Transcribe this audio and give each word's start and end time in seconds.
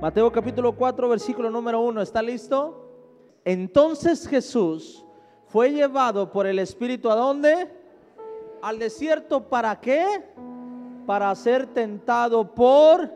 Mateo 0.00 0.30
capítulo 0.30 0.76
4, 0.76 1.08
versículo 1.08 1.50
número 1.50 1.80
1. 1.80 2.00
¿Está 2.02 2.22
listo? 2.22 2.88
Entonces 3.44 4.28
Jesús 4.28 5.04
fue 5.48 5.72
llevado 5.72 6.30
por 6.30 6.46
el 6.46 6.60
Espíritu 6.60 7.10
a 7.10 7.16
dónde? 7.16 7.68
Al 8.62 8.78
desierto. 8.78 9.48
¿Para 9.48 9.80
qué? 9.80 10.06
Para 11.04 11.34
ser 11.34 11.66
tentado 11.66 12.54
por 12.54 13.10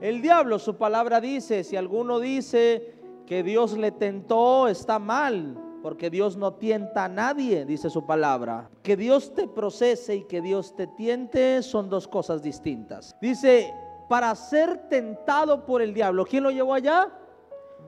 el 0.00 0.20
diablo. 0.20 0.58
Su 0.58 0.74
palabra 0.74 1.20
dice, 1.20 1.62
si 1.62 1.76
alguno 1.76 2.18
dice 2.18 2.92
que 3.24 3.44
Dios 3.44 3.78
le 3.78 3.92
tentó, 3.92 4.66
está 4.66 4.98
mal. 4.98 5.56
Porque 5.80 6.10
Dios 6.10 6.36
no 6.36 6.54
tienta 6.54 7.04
a 7.04 7.08
nadie, 7.08 7.64
dice 7.64 7.88
su 7.88 8.04
palabra. 8.04 8.68
Que 8.82 8.96
Dios 8.96 9.32
te 9.32 9.46
procese 9.46 10.16
y 10.16 10.24
que 10.24 10.40
Dios 10.40 10.74
te 10.74 10.88
tiente 10.88 11.62
son 11.62 11.88
dos 11.88 12.08
cosas 12.08 12.42
distintas. 12.42 13.16
Dice, 13.20 13.72
para 14.08 14.34
ser 14.34 14.88
tentado 14.88 15.64
por 15.64 15.82
el 15.82 15.92
diablo. 15.92 16.24
¿Quién 16.24 16.44
lo 16.44 16.50
llevó 16.50 16.74
allá? 16.74 17.10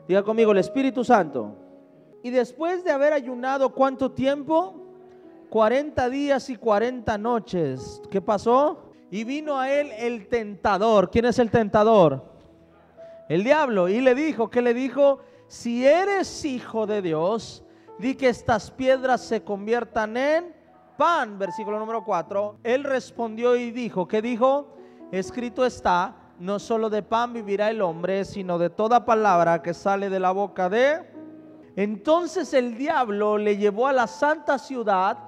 Diga 0.06 0.22
conmigo, 0.22 0.52
el 0.52 0.58
Espíritu 0.58 1.04
Santo. 1.04 1.54
Y 2.22 2.30
después 2.30 2.82
de 2.84 2.90
haber 2.90 3.12
ayunado, 3.12 3.72
¿cuánto 3.74 4.10
tiempo? 4.10 4.74
40 5.50 6.08
días 6.10 6.50
y 6.50 6.56
40 6.56 7.16
noches. 7.18 8.02
¿Qué 8.10 8.20
pasó? 8.20 8.90
Y 9.10 9.24
vino 9.24 9.58
a 9.58 9.70
él 9.70 9.90
el 9.96 10.28
tentador. 10.28 11.10
¿Quién 11.10 11.26
es 11.26 11.38
el 11.38 11.50
tentador? 11.50 12.24
El 13.28 13.44
diablo. 13.44 13.88
Y 13.88 14.00
le 14.00 14.14
dijo, 14.14 14.50
¿qué 14.50 14.62
le 14.62 14.74
dijo? 14.74 15.20
Si 15.46 15.86
eres 15.86 16.44
hijo 16.44 16.86
de 16.86 17.00
Dios, 17.00 17.64
di 17.98 18.14
que 18.14 18.28
estas 18.28 18.70
piedras 18.70 19.22
se 19.22 19.42
conviertan 19.42 20.16
en 20.16 20.54
pan. 20.96 21.38
Versículo 21.38 21.78
número 21.78 22.04
4. 22.04 22.58
Él 22.64 22.84
respondió 22.84 23.56
y 23.56 23.70
dijo, 23.70 24.06
¿qué 24.08 24.20
dijo? 24.20 24.74
Escrito 25.10 25.64
está, 25.64 26.14
no 26.38 26.58
solo 26.58 26.90
de 26.90 27.02
pan 27.02 27.32
vivirá 27.32 27.70
el 27.70 27.82
hombre, 27.82 28.24
sino 28.24 28.58
de 28.58 28.70
toda 28.70 29.04
palabra 29.04 29.62
que 29.62 29.74
sale 29.74 30.10
de 30.10 30.20
la 30.20 30.30
boca 30.30 30.68
de... 30.68 31.18
Entonces 31.76 32.54
el 32.54 32.76
diablo 32.76 33.38
le 33.38 33.56
llevó 33.56 33.86
a 33.86 33.92
la 33.92 34.08
santa 34.08 34.58
ciudad 34.58 35.18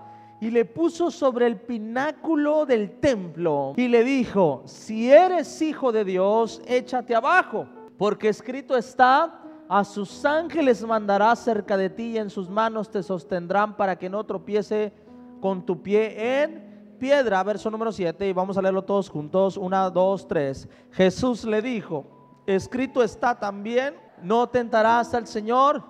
y 0.40 0.50
le 0.50 0.64
puso 0.64 1.10
sobre 1.10 1.46
el 1.46 1.60
pináculo 1.60 2.66
del 2.66 2.98
templo 2.98 3.74
y 3.76 3.86
le 3.86 4.02
dijo, 4.02 4.62
si 4.64 5.12
eres 5.12 5.62
hijo 5.62 5.92
de 5.92 6.04
Dios, 6.04 6.60
échate 6.66 7.14
abajo, 7.14 7.68
porque 7.96 8.28
escrito 8.28 8.76
está, 8.76 9.40
a 9.68 9.84
sus 9.84 10.24
ángeles 10.24 10.84
mandará 10.84 11.36
cerca 11.36 11.76
de 11.76 11.90
ti 11.90 12.12
y 12.12 12.18
en 12.18 12.30
sus 12.30 12.50
manos 12.50 12.90
te 12.90 13.04
sostendrán 13.04 13.76
para 13.76 13.96
que 13.96 14.10
no 14.10 14.24
tropiece 14.24 14.92
con 15.40 15.64
tu 15.64 15.80
pie 15.80 16.42
en 16.42 16.69
piedra, 17.00 17.42
verso 17.42 17.68
número 17.70 17.90
7, 17.90 18.28
y 18.28 18.32
vamos 18.32 18.56
a 18.56 18.62
leerlo 18.62 18.82
todos 18.82 19.08
juntos, 19.08 19.56
una, 19.56 19.90
dos, 19.90 20.28
tres. 20.28 20.68
Jesús 20.92 21.44
le 21.44 21.60
dijo, 21.60 22.04
escrito 22.46 23.02
está 23.02 23.36
también, 23.36 23.96
no 24.22 24.48
tentarás 24.48 25.12
al 25.14 25.26
Señor 25.26 25.82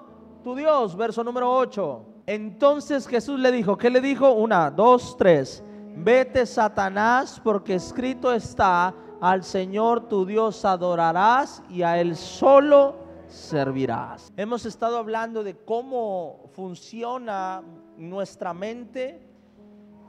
tu 0.42 0.54
Dios, 0.54 0.96
verso 0.96 1.22
número 1.22 1.52
8. 1.52 2.06
Entonces 2.26 3.06
Jesús 3.06 3.38
le 3.38 3.52
dijo, 3.52 3.76
¿qué 3.76 3.90
le 3.90 4.00
dijo? 4.00 4.32
Una, 4.32 4.70
dos, 4.70 5.16
tres. 5.18 5.62
Vete 5.96 6.46
Satanás, 6.46 7.40
porque 7.42 7.74
escrito 7.74 8.32
está, 8.32 8.94
al 9.20 9.44
Señor 9.44 10.08
tu 10.08 10.24
Dios 10.24 10.64
adorarás 10.64 11.62
y 11.68 11.82
a 11.82 12.00
Él 12.00 12.16
solo 12.16 12.96
servirás. 13.26 14.32
Hemos 14.36 14.64
estado 14.64 14.96
hablando 14.96 15.44
de 15.44 15.56
cómo 15.56 16.50
funciona 16.54 17.62
nuestra 17.96 18.54
mente 18.54 19.29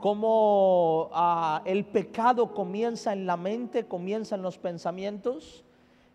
cómo 0.02 1.10
ah, 1.12 1.62
el 1.64 1.84
pecado 1.84 2.52
comienza 2.52 3.12
en 3.12 3.24
la 3.24 3.36
mente, 3.36 3.86
comienza 3.86 4.34
en 4.34 4.42
los 4.42 4.58
pensamientos. 4.58 5.62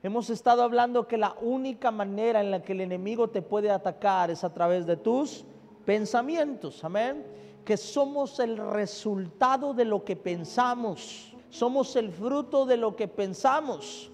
Hemos 0.04 0.30
estado 0.30 0.62
hablando 0.62 1.08
que 1.08 1.16
la 1.16 1.38
única 1.40 1.90
manera 1.90 2.42
en 2.42 2.52
la 2.52 2.62
que 2.62 2.74
el 2.74 2.82
enemigo 2.82 3.30
te 3.30 3.42
puede 3.42 3.72
atacar 3.72 4.30
es 4.30 4.44
a 4.44 4.54
través 4.54 4.86
de 4.86 4.98
tus 4.98 5.46
pensamientos, 5.86 6.84
amén. 6.84 7.26
Que 7.64 7.78
somos 7.78 8.42
el 8.42 8.58
resultado 8.58 9.74
de 9.74 9.86
lo 9.86 10.04
que 10.04 10.18
pensamos, 10.18 11.34
somos 11.50 11.96
el 11.96 12.12
fruto 12.12 12.66
de 12.66 12.76
lo 12.76 12.94
que 12.94 13.08
pensamos. 13.08 14.12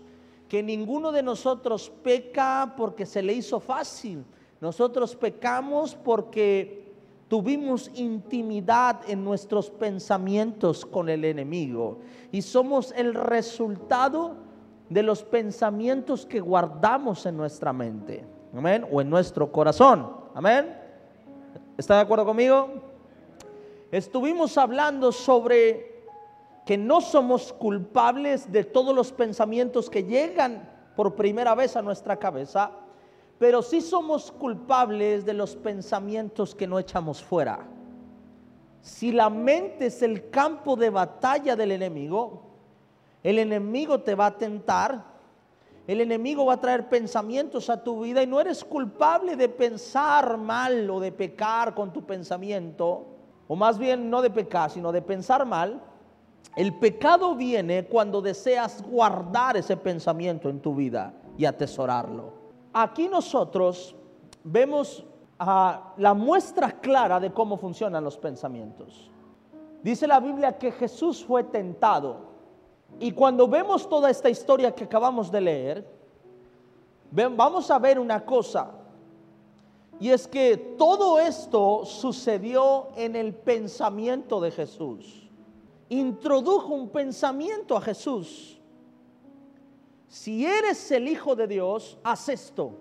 Que 0.47 0.61
ninguno 0.61 1.11
de 1.11 1.23
nosotros 1.23 1.91
peca 2.03 2.75
porque 2.77 3.07
se 3.07 3.23
le 3.23 3.33
hizo 3.33 3.59
fácil. 3.59 4.23
Nosotros 4.61 5.15
pecamos 5.15 5.95
porque 5.95 6.82
tuvimos 7.33 7.89
intimidad 7.95 8.99
en 9.07 9.23
nuestros 9.23 9.71
pensamientos 9.71 10.85
con 10.85 11.09
el 11.09 11.25
enemigo 11.25 11.97
y 12.31 12.43
somos 12.43 12.93
el 12.95 13.15
resultado 13.15 14.35
de 14.87 15.01
los 15.01 15.23
pensamientos 15.23 16.27
que 16.27 16.39
guardamos 16.39 17.25
en 17.25 17.35
nuestra 17.35 17.73
mente, 17.73 18.23
amén, 18.55 18.85
o 18.91 19.01
en 19.01 19.09
nuestro 19.09 19.51
corazón, 19.51 20.11
amén. 20.35 20.77
¿Está 21.75 21.95
de 21.95 22.01
acuerdo 22.01 22.23
conmigo? 22.23 22.69
Estuvimos 23.91 24.55
hablando 24.59 25.11
sobre 25.11 26.03
que 26.67 26.77
no 26.77 27.01
somos 27.01 27.51
culpables 27.51 28.51
de 28.51 28.63
todos 28.63 28.95
los 28.95 29.11
pensamientos 29.11 29.89
que 29.89 30.03
llegan 30.03 30.69
por 30.95 31.15
primera 31.15 31.55
vez 31.55 31.75
a 31.75 31.81
nuestra 31.81 32.15
cabeza, 32.17 32.73
pero 33.39 33.61
sí 33.61 33.81
somos 33.81 34.31
culpables 34.31 35.25
de 35.25 35.33
los 35.33 35.55
pensamientos 35.55 36.53
que 36.53 36.67
no 36.67 36.79
echamos 36.79 37.23
fuera. 37.23 37.59
Si 38.81 39.11
la 39.11 39.29
mente 39.29 39.87
es 39.87 40.01
el 40.01 40.29
campo 40.29 40.75
de 40.75 40.89
batalla 40.89 41.55
del 41.55 41.71
enemigo, 41.71 42.43
el 43.23 43.39
enemigo 43.39 44.01
te 44.01 44.13
va 44.13 44.27
a 44.27 44.37
tentar, 44.37 45.05
el 45.87 46.01
enemigo 46.01 46.45
va 46.45 46.53
a 46.53 46.59
traer 46.59 46.89
pensamientos 46.89 47.69
a 47.69 47.83
tu 47.83 48.01
vida 48.01 48.21
y 48.21 48.27
no 48.27 48.39
eres 48.39 48.63
culpable 48.63 49.35
de 49.35 49.49
pensar 49.49 50.37
mal 50.37 50.89
o 50.89 50.99
de 50.99 51.11
pecar 51.11 51.73
con 51.73 51.91
tu 51.91 52.05
pensamiento, 52.05 53.07
o 53.47 53.55
más 53.55 53.77
bien 53.77 54.09
no 54.09 54.21
de 54.21 54.29
pecar, 54.29 54.69
sino 54.69 54.91
de 54.91 55.01
pensar 55.01 55.45
mal. 55.45 55.81
El 56.55 56.77
pecado 56.77 57.35
viene 57.35 57.85
cuando 57.85 58.21
deseas 58.21 58.83
guardar 58.83 59.57
ese 59.57 59.75
pensamiento 59.75 60.49
en 60.49 60.59
tu 60.59 60.75
vida 60.75 61.13
y 61.37 61.45
atesorarlo 61.45 62.42
aquí 62.73 63.07
nosotros 63.07 63.95
vemos 64.43 65.05
la 65.39 66.13
muestra 66.15 66.79
clara 66.79 67.19
de 67.19 67.31
cómo 67.31 67.57
funcionan 67.57 68.03
los 68.03 68.17
pensamientos. 68.17 69.09
Dice 69.81 70.07
la 70.07 70.19
Biblia 70.19 70.57
que 70.57 70.71
Jesús 70.71 71.23
fue 71.23 71.43
tentado. 71.43 72.33
Y 72.99 73.11
cuando 73.11 73.47
vemos 73.47 73.87
toda 73.89 74.09
esta 74.09 74.29
historia 74.29 74.73
que 74.73 74.85
acabamos 74.85 75.31
de 75.31 75.41
leer, 75.41 75.87
vamos 77.11 77.69
a 77.69 77.79
ver 77.79 77.99
una 77.99 78.25
cosa. 78.25 78.71
Y 79.99 80.09
es 80.09 80.27
que 80.27 80.57
todo 80.77 81.19
esto 81.19 81.85
sucedió 81.85 82.87
en 82.95 83.15
el 83.15 83.33
pensamiento 83.33 84.39
de 84.41 84.51
Jesús. 84.51 85.29
Introdujo 85.89 86.73
un 86.73 86.89
pensamiento 86.89 87.75
a 87.77 87.81
Jesús 87.81 88.52
si 90.13 90.45
eres 90.45 90.91
el 90.91 91.07
Hijo 91.07 91.35
de 91.35 91.47
Dios, 91.47 91.97
haz 92.03 92.29
esto. 92.29 92.77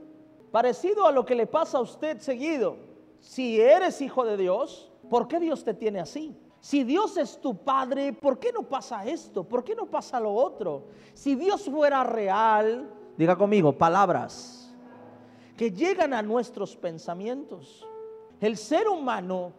Parecido 0.51 1.07
a 1.07 1.11
lo 1.11 1.25
que 1.25 1.35
le 1.35 1.47
pasa 1.47 1.79
a 1.79 1.81
usted 1.81 2.19
seguido. 2.19 2.77
Si 3.21 3.59
eres 3.59 4.03
Hijo 4.03 4.27
de 4.27 4.37
Dios, 4.37 4.93
¿por 5.09 5.27
qué 5.29 5.41
Dios 5.41 5.65
te 5.65 5.73
tiene 5.73 5.99
así? 5.99 6.37
Si 6.61 6.85
Dios 6.85 7.17
es 7.17 7.41
tu 7.41 7.57
Padre, 7.57 8.13
¿por 8.13 8.39
qué 8.39 8.53
no 8.53 8.65
pasa 8.65 9.07
esto? 9.07 9.45
¿Por 9.45 9.65
qué 9.65 9.75
no 9.75 9.87
pasa 9.87 10.21
lo 10.21 10.35
otro? 10.35 10.89
Si 11.15 11.35
Dios 11.35 11.65
fuera 11.65 12.05
real, 12.05 12.93
diga 13.17 13.35
conmigo, 13.35 13.79
palabras 13.79 14.71
que 15.57 15.71
llegan 15.71 16.13
a 16.13 16.21
nuestros 16.21 16.77
pensamientos. 16.77 17.89
El 18.43 18.59
ser 18.59 18.89
humano 18.89 19.55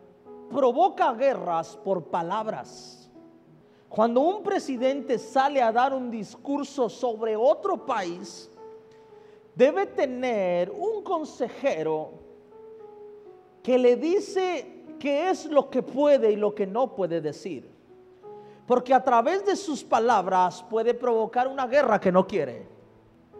provoca 0.51 1.11
guerras 1.13 1.75
por 1.83 2.03
palabras. 2.03 3.02
Cuando 3.93 4.21
un 4.21 4.41
presidente 4.41 5.19
sale 5.19 5.61
a 5.61 5.71
dar 5.71 5.93
un 5.93 6.09
discurso 6.09 6.89
sobre 6.89 7.35
otro 7.35 7.85
país, 7.85 8.49
debe 9.53 9.85
tener 9.85 10.71
un 10.71 11.03
consejero 11.03 12.09
que 13.61 13.77
le 13.77 13.95
dice 13.95 14.85
qué 14.99 15.29
es 15.29 15.45
lo 15.45 15.69
que 15.69 15.83
puede 15.83 16.31
y 16.31 16.35
lo 16.37 16.55
que 16.55 16.65
no 16.65 16.95
puede 16.95 17.21
decir. 17.21 17.69
Porque 18.65 18.95
a 18.95 19.03
través 19.03 19.45
de 19.45 19.55
sus 19.55 19.83
palabras 19.83 20.65
puede 20.67 20.95
provocar 20.95 21.47
una 21.47 21.67
guerra 21.67 21.99
que 21.99 22.11
no 22.11 22.25
quiere. 22.25 22.65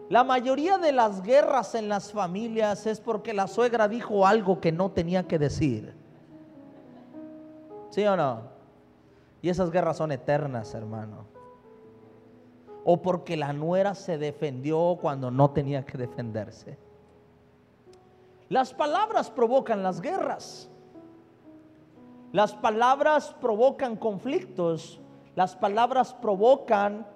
La 0.08 0.22
mayoría 0.22 0.78
de 0.78 0.92
las 0.92 1.20
guerras 1.20 1.74
en 1.74 1.88
las 1.88 2.12
familias 2.12 2.86
es 2.86 3.00
porque 3.00 3.34
la 3.34 3.48
suegra 3.48 3.88
dijo 3.88 4.24
algo 4.24 4.60
que 4.60 4.70
no 4.70 4.92
tenía 4.92 5.26
que 5.26 5.36
decir. 5.36 5.96
¿Sí 7.90 8.04
o 8.04 8.16
no? 8.16 8.53
Y 9.44 9.50
esas 9.50 9.70
guerras 9.70 9.98
son 9.98 10.10
eternas, 10.10 10.72
hermano. 10.72 11.26
O 12.82 13.02
porque 13.02 13.36
la 13.36 13.52
nuera 13.52 13.94
se 13.94 14.16
defendió 14.16 14.96
cuando 14.98 15.30
no 15.30 15.50
tenía 15.50 15.84
que 15.84 15.98
defenderse. 15.98 16.78
Las 18.48 18.72
palabras 18.72 19.30
provocan 19.30 19.82
las 19.82 20.00
guerras. 20.00 20.70
Las 22.32 22.54
palabras 22.54 23.36
provocan 23.38 23.96
conflictos. 23.96 24.98
Las 25.34 25.54
palabras 25.54 26.14
provocan 26.14 27.06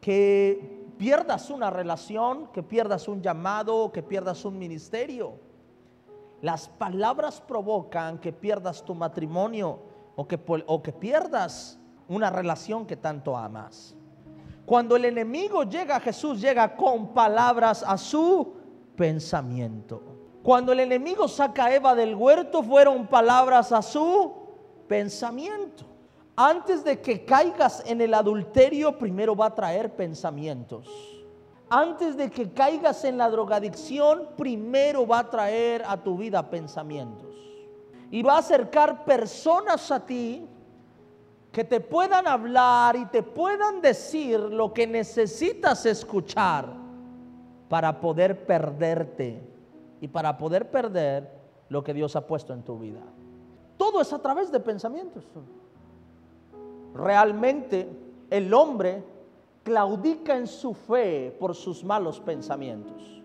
que 0.00 0.86
pierdas 0.98 1.50
una 1.50 1.70
relación, 1.70 2.46
que 2.52 2.62
pierdas 2.62 3.08
un 3.08 3.20
llamado, 3.20 3.90
que 3.90 4.04
pierdas 4.04 4.44
un 4.44 4.56
ministerio. 4.56 5.32
Las 6.42 6.68
palabras 6.68 7.40
provocan 7.40 8.18
que 8.18 8.32
pierdas 8.32 8.84
tu 8.84 8.94
matrimonio 8.94 9.90
o 10.16 10.26
que, 10.26 10.38
o 10.66 10.82
que 10.82 10.92
pierdas 10.92 11.78
una 12.08 12.30
relación 12.30 12.86
que 12.86 12.96
tanto 12.96 13.36
amas. 13.36 13.94
Cuando 14.66 14.96
el 14.96 15.04
enemigo 15.04 15.64
llega 15.64 15.96
a 15.96 16.00
Jesús, 16.00 16.40
llega 16.40 16.76
con 16.76 17.12
palabras 17.12 17.84
a 17.86 17.98
su 17.98 18.54
pensamiento. 18.96 20.02
Cuando 20.42 20.72
el 20.72 20.80
enemigo 20.80 21.28
saca 21.28 21.66
a 21.66 21.74
Eva 21.74 21.94
del 21.94 22.14
huerto, 22.14 22.62
fueron 22.62 23.06
palabras 23.06 23.72
a 23.72 23.82
su 23.82 24.32
pensamiento. 24.88 25.84
Antes 26.36 26.82
de 26.84 27.00
que 27.00 27.24
caigas 27.24 27.82
en 27.86 28.00
el 28.00 28.14
adulterio, 28.14 28.98
primero 28.98 29.36
va 29.36 29.46
a 29.46 29.54
traer 29.54 29.94
pensamientos. 29.94 30.88
Antes 31.68 32.16
de 32.16 32.30
que 32.30 32.52
caigas 32.52 33.04
en 33.04 33.18
la 33.18 33.30
drogadicción, 33.30 34.28
primero 34.36 35.06
va 35.06 35.20
a 35.20 35.30
traer 35.30 35.82
a 35.86 35.96
tu 35.96 36.16
vida 36.16 36.50
pensamientos. 36.50 37.34
Y 38.12 38.22
va 38.22 38.34
a 38.34 38.38
acercar 38.38 39.04
personas 39.04 39.90
a 39.90 40.06
ti 40.06 40.46
que 41.50 41.64
te 41.64 41.80
puedan 41.80 42.28
hablar 42.28 42.94
y 42.94 43.06
te 43.06 43.22
puedan 43.22 43.80
decir 43.80 44.38
lo 44.38 44.72
que 44.72 44.86
necesitas 44.86 45.84
escuchar 45.86 46.66
para 47.70 48.00
poder 48.00 48.46
perderte 48.46 49.42
y 49.98 50.08
para 50.08 50.36
poder 50.36 50.70
perder 50.70 51.26
lo 51.70 51.82
que 51.82 51.94
Dios 51.94 52.14
ha 52.14 52.26
puesto 52.26 52.52
en 52.52 52.62
tu 52.62 52.78
vida. 52.78 53.00
Todo 53.78 54.02
es 54.02 54.12
a 54.12 54.20
través 54.20 54.52
de 54.52 54.60
pensamientos. 54.60 55.24
Realmente 56.94 57.88
el 58.28 58.52
hombre 58.52 59.02
claudica 59.62 60.36
en 60.36 60.46
su 60.46 60.74
fe 60.74 61.34
por 61.40 61.54
sus 61.54 61.82
malos 61.82 62.20
pensamientos. 62.20 63.22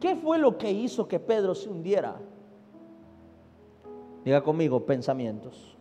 ¿Qué 0.00 0.16
fue 0.16 0.38
lo 0.38 0.56
que 0.56 0.70
hizo 0.70 1.06
que 1.06 1.20
Pedro 1.20 1.54
se 1.54 1.68
hundiera? 1.68 2.16
Diga 4.24 4.42
conmigo, 4.42 4.84
pensamientos. 4.84 5.76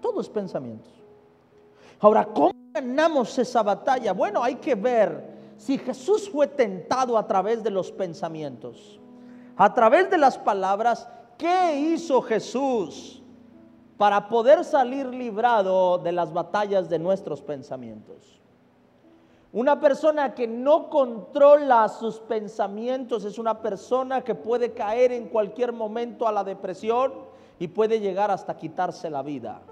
Todos 0.00 0.28
pensamientos. 0.28 0.92
Ahora, 2.00 2.24
¿cómo 2.24 2.52
ganamos 2.72 3.38
esa 3.38 3.62
batalla? 3.62 4.12
Bueno, 4.12 4.42
hay 4.42 4.56
que 4.56 4.74
ver 4.74 5.32
si 5.56 5.78
Jesús 5.78 6.28
fue 6.30 6.46
tentado 6.46 7.18
a 7.18 7.26
través 7.26 7.62
de 7.62 7.70
los 7.70 7.92
pensamientos, 7.92 9.00
a 9.56 9.72
través 9.74 10.10
de 10.10 10.18
las 10.18 10.38
palabras, 10.38 11.08
¿qué 11.36 11.76
hizo 11.78 12.22
Jesús? 12.22 13.22
para 14.02 14.28
poder 14.28 14.64
salir 14.64 15.06
librado 15.06 15.96
de 15.96 16.10
las 16.10 16.32
batallas 16.32 16.88
de 16.88 16.98
nuestros 16.98 17.40
pensamientos. 17.40 18.40
Una 19.52 19.78
persona 19.78 20.34
que 20.34 20.48
no 20.48 20.90
controla 20.90 21.88
sus 21.88 22.18
pensamientos 22.18 23.24
es 23.24 23.38
una 23.38 23.62
persona 23.62 24.22
que 24.22 24.34
puede 24.34 24.72
caer 24.72 25.12
en 25.12 25.28
cualquier 25.28 25.72
momento 25.72 26.26
a 26.26 26.32
la 26.32 26.42
depresión 26.42 27.12
y 27.62 27.68
puede 27.68 28.00
llegar 28.00 28.32
hasta 28.32 28.56
quitarse 28.56 29.08
la 29.08 29.22
vida. 29.22 29.62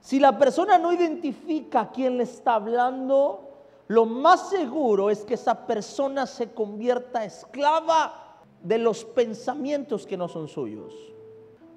Si 0.00 0.18
la 0.18 0.36
persona 0.36 0.76
no 0.76 0.92
identifica 0.92 1.82
a 1.82 1.92
quién 1.92 2.16
le 2.16 2.24
está 2.24 2.56
hablando, 2.56 3.48
lo 3.86 4.06
más 4.06 4.50
seguro 4.50 5.08
es 5.08 5.24
que 5.24 5.34
esa 5.34 5.64
persona 5.64 6.26
se 6.26 6.50
convierta 6.52 7.24
esclava 7.24 8.40
de 8.60 8.76
los 8.78 9.04
pensamientos 9.04 10.04
que 10.04 10.16
no 10.16 10.26
son 10.26 10.48
suyos. 10.48 10.92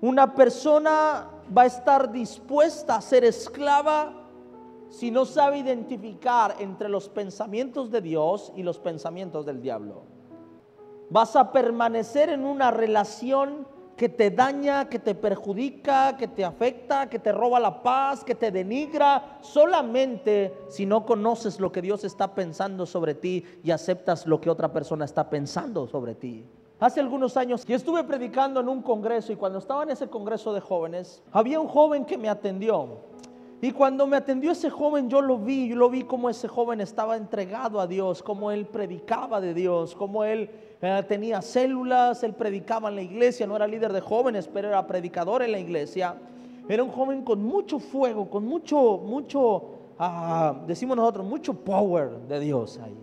Una 0.01 0.33
persona 0.33 1.30
va 1.56 1.62
a 1.62 1.68
estar 1.68 2.12
dispuesta 2.12 2.95
a 2.95 3.01
ser 3.01 3.24
esclava 3.24 4.25
si 4.89 5.12
no 5.12 5.25
sabe 5.25 5.59
identificar 5.59 6.56
entre 6.57 6.89
los 6.89 7.07
pensamientos 7.07 7.91
de 7.91 8.01
Dios 8.01 8.51
y 8.56 8.63
los 8.63 8.80
pensamientos 8.80 9.45
del 9.45 9.62
diablo. 9.62 10.06
Vas 11.12 11.36
a 11.36 11.51
permanecer 11.51 12.30
en 12.30 12.48
una 12.48 12.71
relación 12.71 13.75
que 13.95 14.09
te 14.09 14.30
daña, 14.31 14.89
que 14.89 15.00
te 15.00 15.15
perjudica, 15.15 16.18
que 16.18 16.27
te 16.27 16.44
afecta, 16.44 17.09
que 17.09 17.19
te 17.19 17.31
roba 17.31 17.59
la 17.59 17.81
paz, 17.81 18.24
que 18.24 18.36
te 18.36 18.51
denigra, 18.51 19.39
solamente 19.42 20.53
si 20.69 20.86
no 20.86 21.06
conoces 21.06 21.59
lo 21.59 21.71
que 21.71 21.81
Dios 21.81 22.03
está 22.03 22.36
pensando 22.36 22.86
sobre 22.86 23.15
ti 23.15 23.44
y 23.63 23.71
aceptas 23.71 24.27
lo 24.27 24.42
que 24.42 24.50
otra 24.50 24.71
persona 24.71 25.06
está 25.06 25.30
pensando 25.30 25.88
sobre 25.88 26.15
ti. 26.15 26.45
Hace 26.77 27.00
algunos 27.00 27.38
años 27.38 27.65
yo 27.65 27.75
estuve 27.75 28.03
predicando 28.03 28.59
en 28.59 28.68
un 28.68 28.81
congreso 28.81 29.31
y 29.31 29.38
cuando 29.38 29.59
estaba 29.59 29.83
en 29.83 29.92
ese 29.92 30.09
congreso 30.09 30.53
de 30.53 30.59
jóvenes, 30.59 31.24
había 31.31 31.59
un 31.62 31.69
joven 31.69 32.03
que 32.03 32.18
me 32.18 32.27
atendió. 32.27 33.00
Y 33.65 33.71
cuando 33.71 34.06
me 34.06 34.15
atendió 34.15 34.51
ese 34.51 34.69
joven, 34.69 35.09
yo 35.09 35.23
lo 35.23 35.39
vi, 35.39 35.69
yo 35.69 35.75
lo 35.75 35.89
vi 35.89 36.03
como 36.03 36.29
ese 36.29 36.47
joven 36.47 36.81
estaba 36.81 37.17
entregado 37.17 37.79
a 37.79 37.88
Dios, 37.88 38.21
como 38.21 38.51
él 38.51 38.67
predicaba 38.67 39.41
de 39.41 39.56
Dios, 39.56 39.95
como 39.95 40.23
él 40.23 40.51
eh, 40.79 41.03
tenía 41.07 41.41
células, 41.41 42.21
él 42.21 42.35
predicaba 42.35 42.89
en 42.89 42.95
la 42.97 43.01
iglesia, 43.01 43.47
no 43.47 43.56
era 43.56 43.65
líder 43.65 43.91
de 43.91 44.01
jóvenes, 44.01 44.47
pero 44.47 44.67
era 44.67 44.85
predicador 44.85 45.41
en 45.41 45.51
la 45.51 45.57
iglesia. 45.57 46.15
Era 46.69 46.83
un 46.83 46.91
joven 46.91 47.23
con 47.23 47.44
mucho 47.44 47.79
fuego, 47.79 48.29
con 48.29 48.45
mucho, 48.45 49.00
mucho, 49.03 49.63
ah, 49.97 50.62
decimos 50.67 50.95
nosotros, 50.95 51.25
mucho 51.25 51.56
power 51.56 52.19
de 52.27 52.39
Dios 52.41 52.77
ahí. 52.77 52.95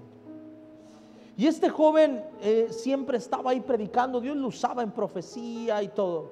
Y 1.37 1.49
este 1.49 1.71
joven 1.71 2.23
eh, 2.41 2.69
siempre 2.71 3.19
estaba 3.19 3.51
ahí 3.51 3.59
predicando, 3.59 4.21
Dios 4.21 4.37
lo 4.37 4.47
usaba 4.47 4.85
en 4.85 4.93
profecía 4.93 5.83
y 5.83 5.89
todo. 5.89 6.31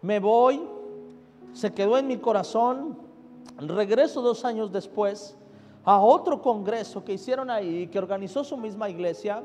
Me 0.00 0.20
voy, 0.20 0.58
se 1.52 1.70
quedó 1.74 1.98
en 1.98 2.06
mi 2.06 2.16
corazón, 2.16 3.07
regreso 3.56 4.22
dos 4.22 4.44
años 4.44 4.70
después 4.72 5.36
a 5.84 6.00
otro 6.00 6.42
congreso 6.42 7.04
que 7.04 7.14
hicieron 7.14 7.50
ahí, 7.50 7.86
que 7.88 7.98
organizó 7.98 8.44
su 8.44 8.56
misma 8.56 8.90
iglesia. 8.90 9.42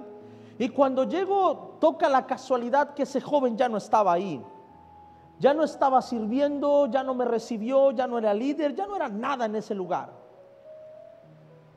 Y 0.59 0.69
cuando 0.69 1.05
llego, 1.05 1.77
toca 1.79 2.09
la 2.09 2.27
casualidad 2.27 2.94
que 2.94 3.03
ese 3.03 3.21
joven 3.21 3.57
ya 3.57 3.69
no 3.69 3.77
estaba 3.77 4.13
ahí. 4.13 4.44
Ya 5.39 5.53
no 5.53 5.63
estaba 5.63 6.01
sirviendo, 6.01 6.88
ya 6.88 7.03
no 7.03 7.15
me 7.15 7.25
recibió, 7.25 7.91
ya 7.91 8.07
no 8.07 8.17
era 8.17 8.33
líder, 8.33 8.75
ya 8.75 8.85
no 8.85 8.95
era 8.95 9.09
nada 9.09 9.45
en 9.45 9.55
ese 9.55 9.73
lugar. 9.73 10.11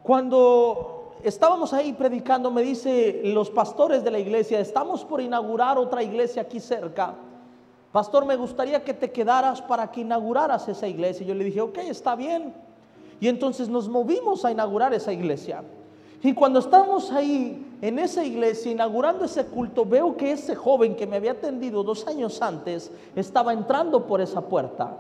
Cuando 0.03 1.15
estábamos 1.23 1.73
ahí 1.73 1.93
predicando, 1.93 2.51
me 2.51 2.63
dice 2.63 3.23
los 3.25 3.51
pastores 3.51 4.05
de 4.05 4.11
la 4.11 4.19
iglesia, 4.19 4.61
estamos 4.61 5.05
por 5.05 5.21
inaugurar 5.21 5.79
otra 5.79 6.03
iglesia 6.03 6.43
aquí 6.43 6.61
cerca. 6.61 7.15
Pastor, 7.97 8.27
me 8.27 8.37
gustaría 8.37 8.85
que 8.85 8.93
te 8.93 9.11
quedaras 9.11 9.63
para 9.63 9.91
que 9.91 10.03
inauguraras 10.03 10.69
esa 10.69 10.87
iglesia. 10.87 11.27
Yo 11.27 11.35
le 11.35 11.45
dije, 11.45 11.63
ok, 11.63 11.79
está 11.79 12.15
bien. 12.15 12.53
Y 13.21 13.27
entonces 13.27 13.71
nos 13.71 13.89
movimos 13.89 14.45
a 14.45 14.51
inaugurar 14.51 14.93
esa 14.93 15.15
iglesia. 15.15 15.63
Y 16.23 16.35
cuando 16.35 16.59
estábamos 16.59 17.11
ahí 17.11 17.79
en 17.81 17.99
esa 17.99 18.23
iglesia 18.23 18.71
inaugurando 18.71 19.25
ese 19.25 19.47
culto, 19.47 19.87
veo 19.87 20.15
que 20.15 20.33
ese 20.33 20.55
joven 20.55 20.95
que 20.95 21.07
me 21.07 21.17
había 21.17 21.31
atendido 21.31 21.83
dos 21.83 22.07
años 22.07 22.43
antes 22.43 22.93
estaba 23.15 23.55
entrando 23.55 24.07
por 24.07 24.21
esa 24.21 24.43
puerta. 24.43 24.99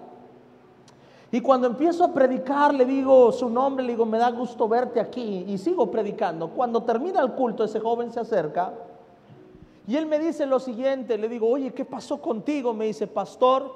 Y 1.30 1.42
cuando 1.42 1.66
empiezo 1.66 2.02
a 2.02 2.14
predicar, 2.14 2.72
le 2.72 2.86
digo 2.86 3.30
su 3.30 3.50
nombre, 3.50 3.84
le 3.84 3.92
digo, 3.92 4.06
me 4.06 4.16
da 4.16 4.30
gusto 4.30 4.66
verte 4.68 5.00
aquí. 5.00 5.44
Y 5.46 5.58
sigo 5.58 5.90
predicando. 5.90 6.48
Cuando 6.48 6.82
termina 6.82 7.20
el 7.20 7.32
culto, 7.32 7.62
ese 7.62 7.78
joven 7.78 8.10
se 8.10 8.20
acerca. 8.20 8.72
Y 9.86 9.96
él 9.96 10.06
me 10.06 10.18
dice 10.18 10.46
lo 10.46 10.58
siguiente, 10.58 11.16
le 11.16 11.28
digo, 11.28 11.48
oye, 11.48 11.72
¿qué 11.72 11.84
pasó 11.84 12.20
contigo? 12.20 12.74
Me 12.74 12.86
dice, 12.86 13.06
pastor, 13.06 13.72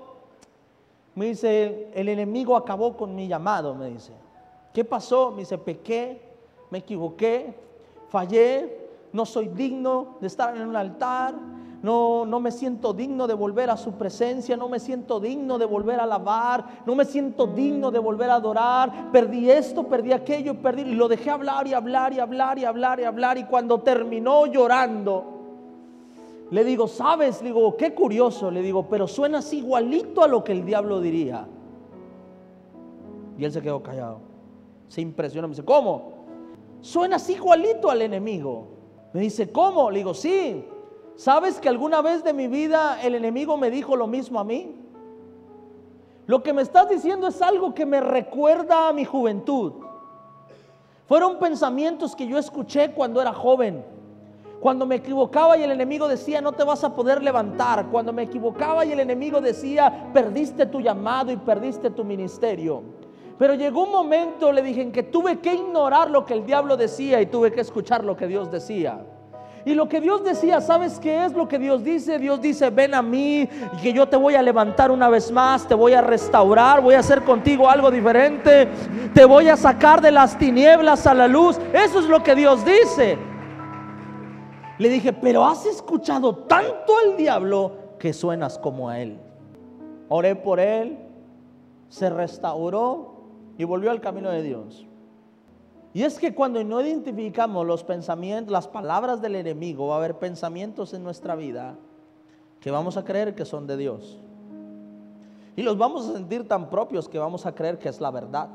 me 1.15 1.27
dice, 1.27 1.89
el 1.95 2.09
enemigo 2.09 2.57
acabó 2.57 2.97
con 2.97 3.15
mi 3.15 3.29
llamado, 3.29 3.75
me 3.75 3.91
dice. 3.91 4.13
¿Qué 4.73 4.85
pasó? 4.85 5.31
Me 5.31 5.41
dice, 5.41 5.59
pequé, 5.59 6.21
me 6.71 6.79
equivoqué, 6.79 7.55
fallé, 8.09 8.89
no 9.13 9.25
soy 9.25 9.49
digno 9.49 10.17
de 10.21 10.27
estar 10.27 10.57
en 10.57 10.67
un 10.67 10.77
altar, 10.77 11.35
no, 11.83 12.27
no 12.27 12.41
me 12.41 12.51
siento 12.51 12.93
digno 12.93 13.27
de 13.27 13.35
volver 13.35 13.71
a 13.71 13.77
su 13.77 13.93
presencia, 13.93 14.57
no 14.57 14.69
me 14.69 14.79
siento 14.79 15.19
digno 15.19 15.59
de 15.59 15.65
volver 15.65 15.99
a 15.99 16.03
alabar, 16.03 16.83
no 16.85 16.95
me 16.95 17.05
siento 17.05 17.47
digno 17.47 17.91
de 17.91 17.99
volver 17.99 18.31
a 18.31 18.35
adorar. 18.35 19.11
Perdí 19.11 19.51
esto, 19.51 19.85
perdí 19.85 20.13
aquello, 20.13 20.61
perdí 20.61 20.83
y 20.83 20.95
lo 20.95 21.09
dejé 21.09 21.31
hablar 21.31 21.67
y 21.67 21.73
hablar 21.73 22.13
y 22.13 22.21
hablar 22.21 22.59
y 22.59 22.65
hablar 22.65 23.01
y 23.01 23.05
hablar 23.05 23.39
y 23.39 23.45
cuando 23.45 23.81
terminó 23.81 24.45
llorando, 24.47 25.40
le 26.51 26.65
digo, 26.65 26.89
¿sabes? 26.89 27.41
Le 27.43 27.49
digo, 27.49 27.77
qué 27.77 27.95
curioso, 27.95 28.51
le 28.51 28.63
digo, 28.63 28.89
pero 28.89 29.07
suenas 29.07 29.53
igualito 29.53 30.23
a 30.23 30.29
lo 30.29 30.43
que 30.43 30.53
el 30.53 30.65
diablo 30.65 31.01
diría. 31.01 31.47
Y 33.39 33.45
él 33.45 33.53
se 33.53 33.63
quedó 33.63 33.83
callado. 33.83 34.21
Se 34.89 35.01
impresionó, 35.01 35.47
me 35.47 35.53
dice, 35.53 35.65
¿cómo? 35.65 36.13
Suenas 36.81 37.29
igualito 37.31 37.89
al 37.89 38.03
enemigo. 38.03 38.67
Me 39.13 39.21
dice, 39.21 39.53
¿cómo? 39.53 39.91
Le 39.91 39.99
digo, 39.99 40.15
sí. 40.15 40.65
¿Sabes 41.15 41.61
que 41.61 41.69
alguna 41.69 42.03
vez 42.03 42.25
de 42.25 42.33
mi 42.33 42.49
vida 42.49 43.01
el 43.03 43.15
enemigo 43.15 43.57
me 43.57 43.71
dijo 43.71 43.95
lo 43.95 44.07
mismo 44.07 44.41
a 44.41 44.45
mí? 44.45 44.75
Lo 46.27 46.43
que 46.43 46.53
me 46.53 46.63
estás 46.63 46.89
diciendo 46.89 47.29
es 47.29 47.41
algo 47.43 47.75
que 47.75 47.87
me 47.87 48.01
recuerda 48.01 48.89
a 48.89 48.93
mi 48.93 49.05
juventud. 49.05 49.73
Fueron 51.07 51.39
pensamientos 51.39 52.17
que 52.17 52.27
yo 52.27 52.39
escuché 52.39 52.93
cuando 52.93 53.21
era 53.21 53.33
joven. 53.33 53.85
Cuando 54.61 54.85
me 54.85 54.97
equivocaba 54.97 55.57
y 55.57 55.63
el 55.63 55.73
enemigo 55.73 56.07
decía, 56.07 56.43
no 56.43 56.53
te 56.53 56.65
vas 56.65 56.85
a 56.85 56.95
poder 56.95 57.23
levantar. 57.23 57.87
Cuando 57.87 58.13
me 58.13 58.25
equivocaba 58.25 58.85
y 58.85 58.93
el 58.93 59.01
enemigo 59.01 59.41
decía, 59.41 60.11
perdiste 60.13 60.67
tu 60.67 60.81
llamado 60.81 61.33
y 61.33 61.37
perdiste 61.39 61.89
tu 61.89 62.05
ministerio. 62.05 62.83
Pero 63.39 63.55
llegó 63.55 63.85
un 63.85 63.91
momento, 63.91 64.53
le 64.53 64.61
dije, 64.61 64.83
en 64.83 64.93
que 64.93 65.03
tuve 65.03 65.39
que 65.39 65.55
ignorar 65.55 66.11
lo 66.11 66.27
que 66.27 66.35
el 66.35 66.45
diablo 66.45 66.77
decía 66.77 67.23
y 67.23 67.27
tuve 67.27 67.51
que 67.53 67.63
escuchar 67.63 68.05
lo 68.05 68.15
que 68.15 68.27
Dios 68.27 68.51
decía. 68.51 69.03
Y 69.65 69.73
lo 69.73 69.89
que 69.89 69.99
Dios 69.99 70.23
decía, 70.25 70.61
¿sabes 70.61 70.99
qué 70.99 71.25
es 71.25 71.33
lo 71.33 71.49
que 71.49 71.59
Dios 71.59 71.83
dice? 71.83 72.19
Dios 72.19 72.43
dice, 72.43 72.69
ven 72.69 72.95
a 72.95 73.01
mí 73.01 73.41
y 73.43 73.81
que 73.83 73.95
yo 73.95 74.07
te 74.07 74.17
voy 74.19 74.35
a 74.35 74.43
levantar 74.43 74.91
una 74.91 75.09
vez 75.09 75.33
más, 75.33 75.67
te 75.67 75.75
voy 75.75 75.95
a 75.95 76.03
restaurar, 76.03 76.83
voy 76.83 76.97
a 76.97 76.99
hacer 76.99 77.23
contigo 77.23 77.69
algo 77.69 77.91
diferente, 77.91 78.69
te 79.15 79.25
voy 79.25 79.49
a 79.49 79.57
sacar 79.57 80.03
de 80.03 80.11
las 80.11 80.37
tinieblas 80.37 81.07
a 81.07 81.15
la 81.15 81.27
luz. 81.27 81.59
Eso 81.73 82.01
es 82.01 82.07
lo 82.07 82.23
que 82.23 82.35
Dios 82.35 82.63
dice. 82.63 83.30
Le 84.81 84.89
dije, 84.89 85.13
pero 85.13 85.45
has 85.45 85.67
escuchado 85.67 86.35
tanto 86.35 86.95
al 87.05 87.15
diablo 87.19 87.73
que 87.99 88.15
suenas 88.15 88.59
como 88.59 88.89
a 88.89 88.99
él. 88.99 89.19
Oré 90.09 90.35
por 90.35 90.59
él, 90.59 90.99
se 91.91 92.09
restauró 92.09 93.13
y 93.59 93.65
volvió 93.65 93.91
al 93.91 94.01
camino 94.01 94.31
de 94.31 94.43
Dios. 94.43 94.87
Y 95.93 96.03
es 96.03 96.19
que 96.19 96.35
cuando 96.35 96.65
no 96.65 96.81
identificamos 96.81 97.67
los 97.67 97.85
pensamientos, 97.85 98.51
las 98.51 98.69
palabras 98.69 99.21
del 99.21 99.35
enemigo, 99.35 99.89
va 99.89 99.97
a 99.97 99.99
haber 99.99 100.19
pensamientos 100.19 100.95
en 100.95 101.05
nuestra 101.05 101.37
vida 101.37 101.77
que 102.59 102.71
vamos 102.71 102.97
a 102.97 103.05
creer 103.05 103.35
que 103.35 103.45
son 103.45 103.67
de 103.67 103.77
Dios. 103.77 104.19
Y 105.57 105.63
los 105.63 105.77
vamos 105.77 106.09
a 106.09 106.15
sentir 106.15 106.49
tan 106.49 106.71
propios 106.71 107.07
que 107.07 107.19
vamos 107.19 107.45
a 107.45 107.55
creer 107.55 107.79
que 107.79 107.91
es 107.91 108.01
la 108.01 108.11
verdad. 108.11 108.49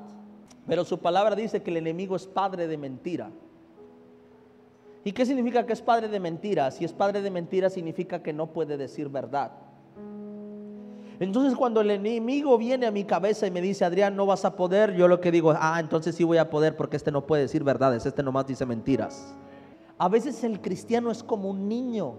Pero 0.66 0.86
su 0.86 0.98
palabra 0.98 1.36
dice 1.36 1.62
que 1.62 1.70
el 1.70 1.78
enemigo 1.78 2.16
es 2.16 2.26
padre 2.26 2.68
de 2.68 2.80
mentira. 2.80 3.30
¿Y 5.06 5.12
qué 5.12 5.24
significa 5.24 5.68
que 5.68 5.74
es 5.74 5.84
padre 5.84 6.08
de 6.08 6.20
mentira? 6.20 6.72
Si 6.72 6.84
es 6.84 6.92
padre 6.92 7.22
de 7.22 7.30
mentira 7.30 7.70
significa 7.70 8.24
que 8.24 8.34
no 8.34 8.48
puede 8.48 8.76
decir 8.76 9.08
verdad. 9.08 9.52
Entonces 11.20 11.56
cuando 11.56 11.82
el 11.82 11.92
enemigo 11.92 12.58
viene 12.58 12.88
a 12.88 12.92
mi 12.92 13.04
cabeza 13.04 13.46
y 13.46 13.52
me 13.52 13.62
dice, 13.62 13.86
Adrián, 13.86 14.16
no 14.16 14.26
vas 14.26 14.46
a 14.46 14.56
poder, 14.56 14.96
yo 14.96 15.08
lo 15.08 15.22
que 15.22 15.32
digo, 15.32 15.54
ah, 15.56 15.80
entonces 15.80 16.16
sí 16.16 16.24
voy 16.24 16.40
a 16.40 16.50
poder 16.50 16.76
porque 16.76 16.98
este 16.98 17.12
no 17.12 17.28
puede 17.28 17.44
decir 17.44 17.64
verdades, 17.64 18.08
este 18.08 18.24
nomás 18.24 18.48
dice 18.48 18.66
mentiras. 18.66 19.36
A 20.00 20.10
veces 20.10 20.44
el 20.44 20.60
cristiano 20.60 21.12
es 21.12 21.22
como 21.22 21.52
un 21.52 21.70
niño 21.70 22.16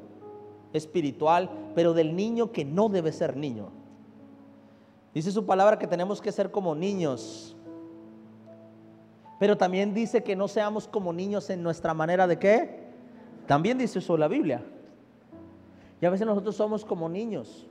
espiritual, 0.73 1.51
pero 1.75 1.93
del 1.93 2.15
niño 2.15 2.53
que 2.53 2.65
no 2.65 2.89
debe 2.89 3.11
ser 3.11 3.37
niño. 3.37 3.71
Dice 5.13 5.33
su 5.33 5.45
palabra 5.45 5.77
que 5.77 5.89
tenemos 5.89 6.21
que 6.21 6.31
ser 6.31 6.53
como 6.53 6.77
niños. 6.77 7.57
Pero 9.39 9.57
también 9.57 9.93
dice 9.93 10.23
que 10.23 10.35
no 10.35 10.49
seamos 10.49 10.89
como 10.89 11.13
niños 11.13 11.51
en 11.51 11.63
nuestra 11.63 11.93
manera 11.95 12.27
de 12.27 12.39
qué. 12.39 12.87
También 13.47 13.79
dice 13.79 13.99
eso 13.99 14.17
la 14.17 14.29
Biblia. 14.29 14.63
Y 16.01 16.07
a 16.07 16.11
veces 16.11 16.27
nosotros 16.27 16.57
somos 16.57 16.85
como 16.85 17.09
niños. 17.09 17.67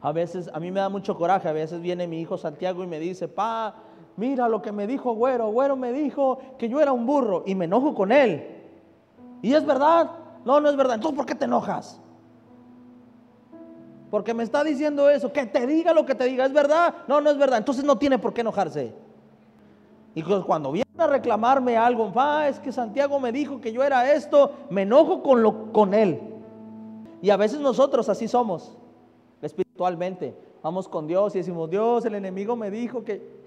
A 0.00 0.12
veces, 0.12 0.50
a 0.52 0.60
mí 0.60 0.70
me 0.70 0.80
da 0.80 0.88
mucho 0.88 1.16
coraje, 1.16 1.48
a 1.48 1.52
veces 1.52 1.80
viene 1.80 2.06
mi 2.06 2.20
hijo 2.20 2.36
Santiago 2.36 2.84
y 2.84 2.86
me 2.86 3.00
dice, 3.00 3.26
pa, 3.26 3.74
mira 4.16 4.48
lo 4.48 4.60
que 4.60 4.70
me 4.70 4.86
dijo 4.86 5.14
Güero, 5.14 5.48
Güero 5.48 5.76
me 5.76 5.92
dijo 5.92 6.38
que 6.58 6.68
yo 6.68 6.80
era 6.80 6.92
un 6.92 7.06
burro 7.06 7.42
y 7.46 7.54
me 7.54 7.64
enojo 7.64 7.94
con 7.94 8.12
él. 8.12 8.46
¿Y 9.40 9.54
es 9.54 9.64
verdad? 9.64 10.10
No, 10.44 10.60
no 10.60 10.68
es 10.68 10.76
verdad. 10.76 10.96
Entonces, 10.96 11.16
¿por 11.16 11.26
qué 11.26 11.34
te 11.34 11.46
enojas? 11.46 12.00
Porque 14.10 14.34
me 14.34 14.42
está 14.42 14.62
diciendo 14.62 15.08
eso, 15.10 15.32
que 15.32 15.46
te 15.46 15.66
diga 15.66 15.92
lo 15.92 16.06
que 16.06 16.14
te 16.14 16.24
diga, 16.24 16.44
¿es 16.44 16.52
verdad? 16.52 16.94
No, 17.08 17.20
no 17.20 17.30
es 17.30 17.38
verdad. 17.38 17.58
Entonces 17.58 17.84
no 17.84 17.98
tiene 17.98 18.18
por 18.18 18.32
qué 18.32 18.42
enojarse. 18.42 18.94
Y 20.14 20.22
cuando 20.22 20.70
viene 20.70 20.88
a 20.96 21.06
reclamarme 21.08 21.76
algo, 21.76 22.12
pa, 22.12 22.48
es 22.48 22.60
que 22.60 22.70
Santiago 22.70 23.18
me 23.18 23.32
dijo 23.32 23.60
que 23.60 23.72
yo 23.72 23.82
era 23.82 24.12
esto, 24.12 24.52
me 24.70 24.82
enojo 24.82 25.22
con, 25.22 25.42
lo, 25.42 25.72
con 25.72 25.92
él. 25.92 26.20
Y 27.20 27.30
a 27.30 27.36
veces 27.36 27.58
nosotros 27.58 28.08
así 28.08 28.28
somos 28.28 28.76
espiritualmente. 29.42 30.36
Vamos 30.62 30.88
con 30.88 31.06
Dios 31.06 31.34
y 31.34 31.38
decimos, 31.38 31.68
Dios, 31.68 32.04
el 32.04 32.14
enemigo 32.14 32.54
me 32.54 32.70
dijo 32.70 33.02
que... 33.02 33.44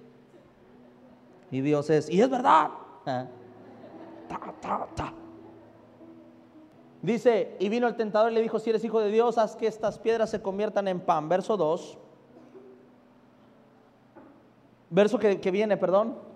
Y 1.52 1.62
Dios 1.62 1.90
es, 1.90 2.10
y 2.10 2.22
es 2.22 2.30
verdad. 2.30 2.70
Ah. 3.06 3.28
Dice, 7.02 7.56
y 7.60 7.70
vino 7.70 7.88
el 7.88 7.96
tentador 7.96 8.32
y 8.32 8.36
le 8.36 8.42
dijo, 8.42 8.60
si 8.60 8.70
eres 8.70 8.84
hijo 8.84 9.00
de 9.00 9.10
Dios, 9.10 9.38
haz 9.38 9.56
que 9.56 9.68
estas 9.68 9.98
piedras 9.98 10.30
se 10.30 10.42
conviertan 10.42 10.90
en 10.90 11.00
pan. 11.00 11.30
Verso 11.30 11.56
2. 11.56 11.98
Verso 14.90 15.18
que, 15.18 15.40
que 15.40 15.52
viene, 15.52 15.78
perdón. 15.78 16.27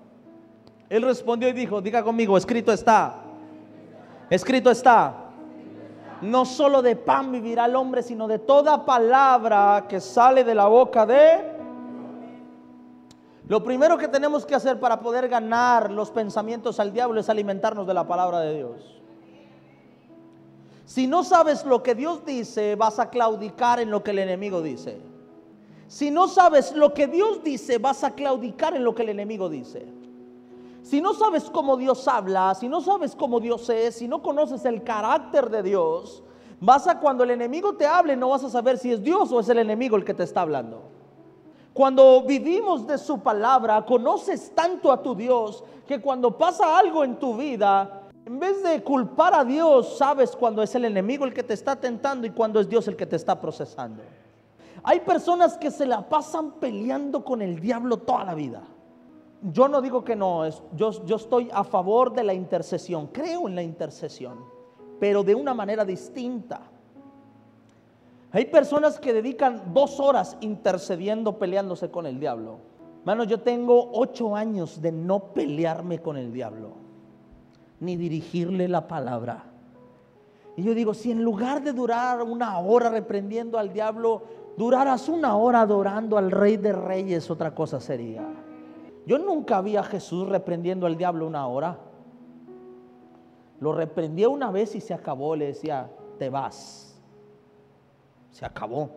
Él 0.91 1.01
respondió 1.01 1.49
y 1.49 1.53
dijo, 1.53 1.81
diga 1.81 2.03
conmigo, 2.03 2.37
escrito 2.37 2.71
está. 2.71 3.15
Escrito 4.29 4.69
está 4.69 5.31
no 6.21 6.45
solo 6.45 6.81
de 6.81 6.95
pan 6.95 7.31
vivirá 7.31 7.65
el 7.65 7.75
hombre, 7.75 8.03
sino 8.03 8.27
de 8.27 8.39
toda 8.39 8.85
palabra 8.85 9.85
que 9.89 9.99
sale 9.99 10.43
de 10.43 10.55
la 10.55 10.67
boca 10.67 11.05
de... 11.05 11.59
Lo 13.47 13.63
primero 13.63 13.97
que 13.97 14.07
tenemos 14.07 14.45
que 14.45 14.55
hacer 14.55 14.79
para 14.79 14.99
poder 14.99 15.27
ganar 15.27 15.91
los 15.91 16.09
pensamientos 16.11 16.79
al 16.79 16.93
diablo 16.93 17.19
es 17.19 17.27
alimentarnos 17.27 17.85
de 17.85 17.93
la 17.93 18.07
palabra 18.07 18.39
de 18.39 18.55
Dios. 18.55 19.01
Si 20.85 21.07
no 21.07 21.23
sabes 21.23 21.65
lo 21.65 21.83
que 21.83 21.95
Dios 21.95 22.23
dice, 22.23 22.75
vas 22.75 22.99
a 22.99 23.09
claudicar 23.09 23.79
en 23.79 23.91
lo 23.91 24.03
que 24.03 24.11
el 24.11 24.19
enemigo 24.19 24.61
dice. 24.61 25.01
Si 25.87 26.11
no 26.11 26.27
sabes 26.27 26.73
lo 26.73 26.93
que 26.93 27.07
Dios 27.07 27.43
dice, 27.43 27.77
vas 27.77 28.03
a 28.03 28.11
claudicar 28.11 28.75
en 28.75 28.85
lo 28.85 28.95
que 28.95 29.01
el 29.01 29.09
enemigo 29.09 29.49
dice. 29.49 29.85
Si 30.83 30.99
no 30.99 31.13
sabes 31.13 31.43
cómo 31.49 31.77
Dios 31.77 32.07
habla, 32.07 32.55
si 32.55 32.67
no 32.67 32.81
sabes 32.81 33.15
cómo 33.15 33.39
Dios 33.39 33.69
es, 33.69 33.95
si 33.95 34.07
no 34.07 34.21
conoces 34.21 34.65
el 34.65 34.83
carácter 34.83 35.49
de 35.49 35.61
Dios, 35.61 36.23
vas 36.59 36.87
a 36.87 36.99
cuando 36.99 37.23
el 37.23 37.31
enemigo 37.31 37.73
te 37.73 37.85
hable 37.85 38.15
no 38.15 38.29
vas 38.29 38.43
a 38.43 38.49
saber 38.49 38.77
si 38.77 38.91
es 38.91 39.03
Dios 39.03 39.31
o 39.31 39.39
es 39.39 39.49
el 39.49 39.59
enemigo 39.59 39.95
el 39.95 40.03
que 40.03 40.13
te 40.13 40.23
está 40.23 40.41
hablando. 40.41 40.81
Cuando 41.73 42.23
vivimos 42.23 42.85
de 42.87 42.97
su 42.97 43.19
palabra, 43.19 43.85
conoces 43.85 44.53
tanto 44.55 44.91
a 44.91 45.01
tu 45.01 45.15
Dios 45.15 45.63
que 45.87 46.01
cuando 46.01 46.37
pasa 46.37 46.77
algo 46.77 47.03
en 47.03 47.17
tu 47.17 47.37
vida, 47.37 48.01
en 48.25 48.39
vez 48.39 48.61
de 48.63 48.83
culpar 48.83 49.33
a 49.35 49.45
Dios, 49.45 49.97
sabes 49.97 50.35
cuando 50.35 50.63
es 50.63 50.73
el 50.75 50.85
enemigo 50.85 51.25
el 51.25 51.33
que 51.33 51.43
te 51.43 51.53
está 51.53 51.75
tentando 51.75 52.27
y 52.27 52.31
cuando 52.31 52.59
es 52.59 52.67
Dios 52.67 52.87
el 52.87 52.97
que 52.97 53.05
te 53.05 53.15
está 53.15 53.39
procesando. 53.39 54.01
Hay 54.83 55.01
personas 55.01 55.57
que 55.57 55.69
se 55.69 55.85
la 55.85 56.09
pasan 56.09 56.53
peleando 56.53 57.23
con 57.23 57.41
el 57.41 57.59
diablo 57.59 57.97
toda 57.97 58.25
la 58.25 58.33
vida 58.33 58.63
yo 59.41 59.67
no 59.67 59.81
digo 59.81 60.03
que 60.03 60.15
no, 60.15 60.47
yo, 60.75 61.05
yo 61.05 61.15
estoy 61.15 61.49
a 61.51 61.63
favor 61.63 62.13
de 62.13 62.23
la 62.23 62.33
intercesión, 62.33 63.07
creo 63.07 63.47
en 63.47 63.55
la 63.55 63.63
intercesión, 63.63 64.37
pero 64.99 65.23
de 65.23 65.33
una 65.33 65.53
manera 65.53 65.83
distinta. 65.83 66.61
Hay 68.31 68.45
personas 68.45 68.99
que 68.99 69.13
dedican 69.13 69.73
dos 69.73 69.99
horas 69.99 70.37
intercediendo, 70.41 71.37
peleándose 71.37 71.89
con 71.89 72.05
el 72.05 72.19
diablo. 72.19 72.59
Hermano, 72.99 73.23
yo 73.23 73.39
tengo 73.39 73.89
ocho 73.93 74.35
años 74.35 74.79
de 74.81 74.91
no 74.91 75.33
pelearme 75.33 75.99
con 75.99 76.17
el 76.17 76.31
diablo, 76.31 76.73
ni 77.79 77.97
dirigirle 77.97 78.67
la 78.67 78.87
palabra. 78.87 79.45
Y 80.55 80.63
yo 80.63 80.75
digo, 80.75 80.93
si 80.93 81.11
en 81.11 81.23
lugar 81.23 81.63
de 81.63 81.73
durar 81.73 82.21
una 82.21 82.59
hora 82.59 82.89
reprendiendo 82.89 83.57
al 83.57 83.73
diablo, 83.73 84.21
duraras 84.55 85.09
una 85.09 85.35
hora 85.35 85.61
adorando 85.61 86.17
al 86.17 86.29
rey 86.29 86.57
de 86.57 86.73
reyes, 86.73 87.31
otra 87.31 87.55
cosa 87.55 87.79
sería. 87.79 88.27
Yo 89.05 89.17
nunca 89.17 89.61
vi 89.61 89.75
a 89.77 89.83
Jesús 89.83 90.27
reprendiendo 90.27 90.85
al 90.85 90.97
diablo 90.97 91.25
una 91.25 91.47
hora. 91.47 91.79
Lo 93.59 93.73
reprendió 93.73 94.31
una 94.31 94.51
vez 94.51 94.75
y 94.75 94.81
se 94.81 94.93
acabó. 94.93 95.35
Le 95.35 95.47
decía, 95.47 95.91
te 96.17 96.29
vas. 96.29 96.99
Se 98.31 98.45
acabó. 98.45 98.89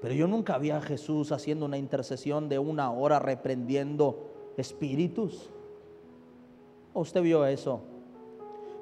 Pero 0.00 0.14
yo 0.14 0.26
nunca 0.26 0.56
vi 0.58 0.70
a 0.70 0.80
Jesús 0.80 1.32
haciendo 1.32 1.66
una 1.66 1.76
intercesión 1.76 2.48
de 2.48 2.58
una 2.58 2.90
hora 2.90 3.18
reprendiendo 3.18 4.30
espíritus. 4.56 5.50
¿Usted 6.94 7.22
vio 7.22 7.44
eso? 7.44 7.82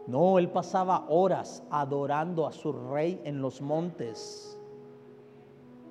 No, 0.06 0.38
él 0.38 0.48
pasaba 0.50 1.04
horas 1.08 1.62
adorando 1.70 2.46
a 2.46 2.52
su 2.52 2.72
rey 2.72 3.20
en 3.24 3.42
los 3.42 3.60
montes, 3.60 4.58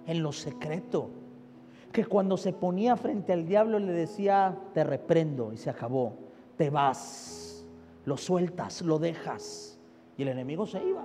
en 0.08 0.24
lo 0.24 0.32
secreto 0.32 1.10
que 1.98 2.06
cuando 2.06 2.38
se 2.38 2.54
ponía 2.54 2.96
frente 2.96 3.34
al 3.34 3.48
diablo 3.48 3.80
le 3.80 3.92
decía, 3.92 4.56
te 4.72 4.84
reprendo 4.84 5.52
y 5.52 5.58
se 5.58 5.72
acabó, 5.72 6.14
te 6.56 6.70
vas, 6.70 7.66
lo 8.06 8.18
sueltas, 8.18 8.84
lo 8.84 9.00
dejas. 9.00 9.80
Y 10.16 10.22
el 10.22 10.28
enemigo 10.28 10.68
se 10.68 10.78
iba. 10.84 11.04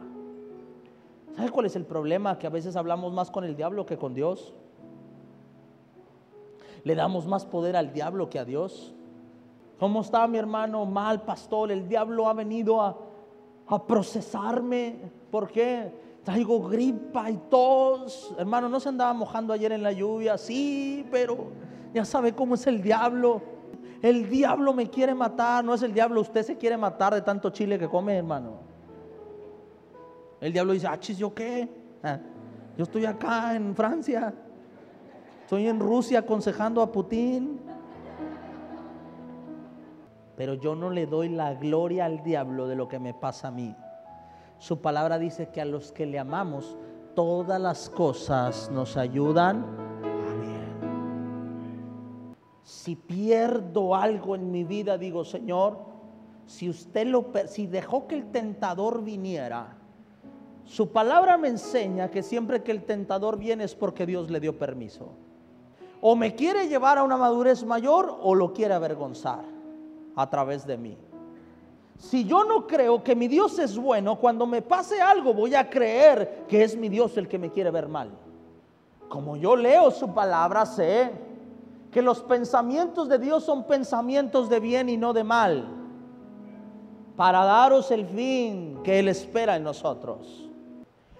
¿Sabes 1.35 1.51
cuál 1.51 1.65
es 1.65 1.77
el 1.77 1.87
problema? 1.87 2.39
Que 2.39 2.47
a 2.47 2.51
veces 2.51 2.77
hablamos 2.77 3.11
más 3.11 3.31
con 3.31 3.43
el 3.45 3.57
diablo 3.57 3.87
que 3.87 3.97
con 3.97 4.13
Dios. 4.13 4.53
Le 6.85 6.95
damos 6.95 7.27
más 7.27 7.47
poder 7.47 7.75
al 7.75 7.95
diablo 7.95 8.29
que 8.29 8.39
a 8.39 8.45
Dios. 8.45 8.93
¿Cómo 9.79 10.03
está 10.03 10.27
mi 10.27 10.37
hermano? 10.37 10.85
Mal, 10.85 11.23
pastor. 11.23 11.73
El 11.73 11.89
diablo 11.89 12.29
ha 12.29 12.35
venido 12.35 12.83
a, 12.83 12.99
a 13.67 13.87
procesarme. 13.87 14.97
¿Por 15.31 15.51
qué? 15.51 15.91
Traigo 16.25 16.69
gripa 16.69 17.31
y 17.31 17.37
tos. 17.50 18.35
Hermano, 18.38 18.69
no 18.69 18.81
se 18.81 18.88
andaba 18.88 19.12
mojando 19.12 19.52
ayer 19.52 19.73
en 19.73 19.83
la 19.83 19.93
lluvia, 19.93 20.38
sí, 20.38 21.07
pero 21.11 21.52
ya 21.93 22.05
sabe 22.05 22.33
cómo 22.33 22.55
es 22.55 22.67
el 22.67 22.83
diablo. 22.83 23.43
El 24.00 24.29
diablo 24.29 24.73
me 24.73 24.91
quiere 24.91 25.14
matar, 25.14 25.64
no 25.64 25.75
es 25.75 25.83
el 25.83 25.93
diablo, 25.93 26.21
usted 26.21 26.43
se 26.43 26.57
quiere 26.57 26.76
matar 26.76 27.14
de 27.14 27.23
tanto 27.23 27.50
chile 27.50 27.79
que 27.79 27.88
come, 27.88 28.17
hermano. 28.17 28.61
El 30.41 30.52
diablo 30.52 30.73
dice, 30.73 30.88
ah, 30.88 30.99
chis, 30.99 31.19
¿yo 31.19 31.33
qué? 31.33 31.69
Ah, 32.02 32.19
yo 32.76 32.85
estoy 32.85 33.05
acá 33.05 33.55
en 33.55 33.76
Francia, 33.76 34.35
estoy 35.43 35.69
en 35.69 35.79
Rusia 35.79 36.21
aconsejando 36.21 36.83
a 36.83 36.91
Putin. 36.91 37.61
pero 40.43 40.55
yo 40.55 40.75
no 40.75 40.91
le 40.91 41.07
doy 41.07 41.29
la 41.29 41.55
gloria 41.55 42.07
al 42.07 42.25
diablo 42.25 42.67
de 42.67 42.75
lo 42.75 42.88
que 42.88 42.99
me 42.99 43.14
pasa 43.14 43.49
a 43.49 43.50
mí. 43.52 43.76
Su 44.62 44.81
palabra 44.81 45.19
dice 45.19 45.49
que 45.49 45.61
a 45.61 45.64
los 45.64 45.90
que 45.90 46.07
le 46.07 46.21
amamos, 46.21 46.78
todas 47.16 47.61
las 47.61 47.90
cosas 47.90 48.71
nos 48.71 48.97
ayudan 48.97 49.64
a 50.04 50.35
bien. 50.40 52.37
Si 52.62 52.95
pierdo 52.95 53.97
algo 53.97 54.37
en 54.37 54.52
mi 54.52 54.62
vida, 54.62 54.97
digo, 54.99 55.25
Señor, 55.25 55.78
si 56.47 56.71
usted 56.71 57.09
lo 57.09 57.33
si 57.47 57.66
dejó 57.66 58.07
que 58.07 58.14
el 58.14 58.31
tentador 58.31 59.02
viniera, 59.02 59.78
su 60.64 60.92
palabra 60.92 61.37
me 61.37 61.49
enseña 61.49 62.09
que 62.09 62.23
siempre 62.23 62.62
que 62.62 62.71
el 62.71 62.85
tentador 62.85 63.38
viene 63.38 63.64
es 63.64 63.75
porque 63.75 64.07
Dios 64.07 64.31
le 64.31 64.38
dio 64.38 64.57
permiso. 64.57 65.09
O 66.00 66.14
me 66.14 66.37
quiere 66.37 66.69
llevar 66.69 66.99
a 66.99 67.02
una 67.02 67.16
madurez 67.16 67.64
mayor 67.64 68.16
o 68.23 68.37
lo 68.37 68.52
quiere 68.52 68.75
avergonzar 68.75 69.45
a 70.14 70.31
través 70.31 70.64
de 70.69 70.78
mí. 70.78 70.97
Si 71.99 72.25
yo 72.25 72.45
no 72.45 72.67
creo 72.67 73.03
que 73.03 73.15
mi 73.15 73.29
Dios 73.29 73.59
es 73.59 73.77
bueno, 73.77 74.17
cuando 74.19 74.47
me 74.47 74.61
pase 74.63 75.01
algo 75.01 75.33
voy 75.33 75.55
a 75.55 75.71
creer 75.71 76.45
que 76.49 76.65
es 76.65 76.77
mi 76.77 76.89
Dios 76.89 77.17
el 77.17 77.29
que 77.29 77.39
me 77.39 77.51
quiere 77.51 77.71
ver 77.71 77.89
mal. 77.89 78.11
Como 79.09 79.37
yo 79.37 79.55
leo 79.57 79.91
su 79.91 80.13
palabra, 80.13 80.67
sé 80.67 81.13
que 81.91 82.03
los 82.03 82.23
pensamientos 82.23 83.09
de 83.09 83.19
Dios 83.19 83.45
son 83.45 83.65
pensamientos 83.67 84.49
de 84.49 84.59
bien 84.59 84.89
y 84.89 84.97
no 84.97 85.13
de 85.13 85.23
mal, 85.23 85.69
para 87.17 87.45
daros 87.45 87.91
el 87.91 88.07
fin 88.07 88.81
que 88.83 88.99
Él 88.99 89.09
espera 89.09 89.57
en 89.57 89.65
nosotros. 89.65 90.49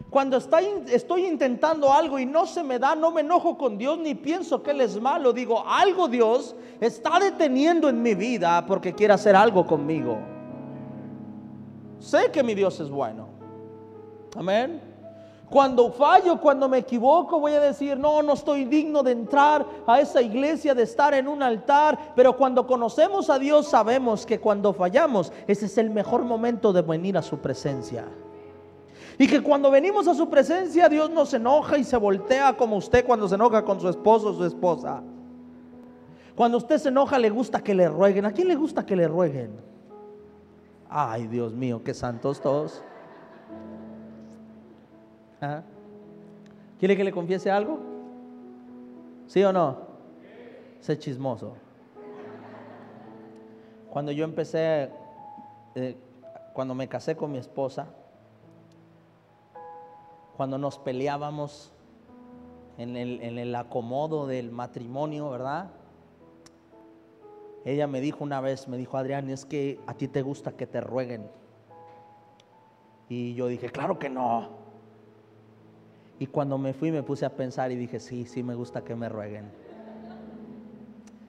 Cuando 0.09 0.37
estoy 0.37 1.27
intentando 1.27 1.93
algo 1.93 2.19
y 2.19 2.27
no 2.27 2.47
se 2.47 2.63
me 2.63 2.79
da, 2.79 2.95
no 2.95 3.11
me 3.11 3.23
enojo 3.23 3.57
con 3.57 3.79
Dios 3.79 3.99
ni 3.99 4.15
pienso 4.15 4.63
que 4.63 4.73
Él 4.73 4.83
es 4.83 5.01
malo. 5.01 5.33
Digo, 5.33 5.65
algo 5.67 6.09
Dios 6.09 6.55
está 6.81 7.19
deteniendo 7.19 7.89
en 7.89 8.03
mi 8.03 8.15
vida 8.15 8.65
porque 8.67 8.95
quiere 8.95 9.15
hacer 9.15 9.37
algo 9.37 9.67
conmigo. 9.67 10.19
Sé 12.03 12.33
que 12.33 12.43
mi 12.43 12.55
Dios 12.55 12.81
es 12.81 12.91
bueno. 12.91 13.29
Amén. 14.37 14.81
Cuando 15.49 15.93
fallo, 15.93 16.41
cuando 16.41 16.69
me 16.69 16.79
equivoco, 16.79 17.39
voy 17.39 17.53
a 17.53 17.61
decir, 17.61 17.97
no, 17.97 18.23
no 18.23 18.33
estoy 18.33 18.65
digno 18.65 19.05
de 19.05 19.13
entrar 19.13 19.65
a 19.87 20.01
esa 20.01 20.21
iglesia, 20.21 20.75
de 20.75 20.83
estar 20.83 21.15
en 21.15 21.29
un 21.29 21.43
altar. 21.45 22.13
Pero 22.17 22.37
cuando 22.37 22.67
conocemos 22.67 23.31
a 23.31 23.39
Dios, 23.39 23.69
sabemos 23.69 24.27
que 24.27 24.41
cuando 24.41 24.73
fallamos, 24.73 25.33
ese 25.47 25.67
es 25.67 25.79
el 25.79 25.91
mejor 25.91 26.25
momento 26.25 26.73
de 26.73 26.83
venir 26.83 27.17
a 27.17 27.23
su 27.23 27.39
presencia. 27.39 28.07
Y 29.17 29.29
que 29.29 29.41
cuando 29.41 29.71
venimos 29.71 30.09
a 30.09 30.15
su 30.15 30.29
presencia, 30.29 30.89
Dios 30.89 31.09
nos 31.09 31.33
enoja 31.35 31.79
y 31.79 31.85
se 31.85 31.97
voltea 31.97 32.57
como 32.57 32.77
usted 32.79 33.07
cuando 33.07 33.29
se 33.29 33.37
enoja 33.37 33.65
con 33.65 33.81
su 33.81 33.89
esposo 33.89 34.31
o 34.31 34.35
su 34.35 34.45
esposa. 34.45 35.03
Cuando 36.35 36.57
usted 36.57 36.79
se 36.79 36.89
enoja, 36.89 37.17
le 37.19 37.31
gusta 37.31 37.63
que 37.63 37.75
le 37.75 37.89
rueguen. 37.89 38.25
¿A 38.25 38.33
quién 38.33 38.49
le 38.49 38.57
gusta 38.57 38.85
que 38.85 38.97
le 38.97 39.07
rueguen? 39.07 39.72
Ay, 40.95 41.27
Dios 41.27 41.55
mío, 41.55 41.83
qué 41.83 41.95
santos 41.95 42.39
todos. 42.43 42.85
¿Ah? 45.41 45.63
¿Quiere 46.79 46.99
que 46.99 47.03
le 47.03 47.13
confiese 47.13 47.51
algo? 47.51 47.81
¿Sí 49.27 49.43
o 49.43 49.55
no? 49.55 49.79
Sé 50.81 50.99
chismoso. 50.99 51.55
Cuando 53.89 54.13
yo 54.13 54.27
empecé, 54.27 54.91
eh, 55.77 55.97
cuando 56.53 56.75
me 56.75 56.87
casé 56.89 57.17
con 57.17 57.33
mi 57.33 57.39
esposa, 57.39 57.87
cuando 60.37 60.59
nos 60.59 60.79
peleábamos 60.79 61.73
en 62.77 62.97
el, 62.97 63.55
acomodo 63.55 64.27
del 64.27 64.51
matrimonio, 64.51 65.31
¿verdad? 65.31 65.71
Ella 67.65 67.87
me 67.87 68.01
dijo 68.01 68.25
una 68.25 68.41
vez, 68.41 68.67
me 68.69 68.77
dijo, 68.77 68.97
Adrián, 68.97 69.29
es 69.31 69.45
que 69.45 69.79
a 69.87 69.95
ti 69.95 70.09
te 70.09 70.23
gusta 70.23 70.53
que 70.53 70.67
te 70.67 70.81
rueguen. 70.81 71.29
Y 73.09 73.35
yo 73.35 73.47
dije, 73.47 73.69
claro 73.69 73.99
que 73.99 74.09
no. 74.09 74.49
Y 76.19 76.27
cuando 76.27 76.59
me 76.59 76.73
fui 76.73 76.91
me 76.91 77.03
puse 77.03 77.25
a 77.25 77.37
pensar 77.37 77.71
y 77.73 77.77
dije, 77.77 78.01
sí, 78.01 78.27
sí 78.27 78.43
me 78.43 78.55
gusta 78.55 78.83
que 78.83 78.95
me 78.95 79.09
rueguen. 79.09 79.51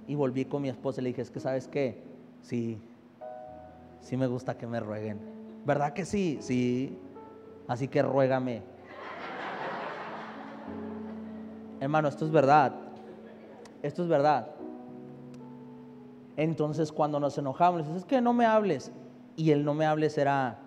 Y 0.08 0.16
volví 0.16 0.46
con 0.46 0.62
mi 0.62 0.70
esposa 0.70 1.02
y 1.02 1.04
le 1.04 1.10
dije, 1.10 1.22
es 1.22 1.32
que 1.32 1.40
sabes 1.40 1.68
qué, 1.68 2.04
sí, 2.42 2.80
sí 4.02 4.18
me 4.18 4.28
gusta 4.28 4.58
que 4.58 4.68
me 4.68 4.80
rueguen. 4.80 5.20
¿Verdad 5.66 5.94
que 5.94 6.06
sí? 6.06 6.40
Sí. 6.42 6.98
Así 7.68 7.88
que 7.88 8.02
ruégame. 8.02 8.62
Hermano, 11.80 12.08
esto 12.08 12.26
es 12.26 12.32
verdad. 12.32 12.74
Esto 13.82 14.04
es 14.04 14.10
verdad. 14.10 14.48
Entonces 16.38 16.92
cuando 16.92 17.20
nos 17.20 17.38
enojamos, 17.38 17.88
es 17.88 18.06
que 18.06 18.22
no 18.22 18.34
me 18.34 18.46
hables. 18.46 18.92
Y 19.36 19.52
el 19.52 19.64
no 19.64 19.74
me 19.74 19.86
hables 19.86 20.18
era 20.18 20.60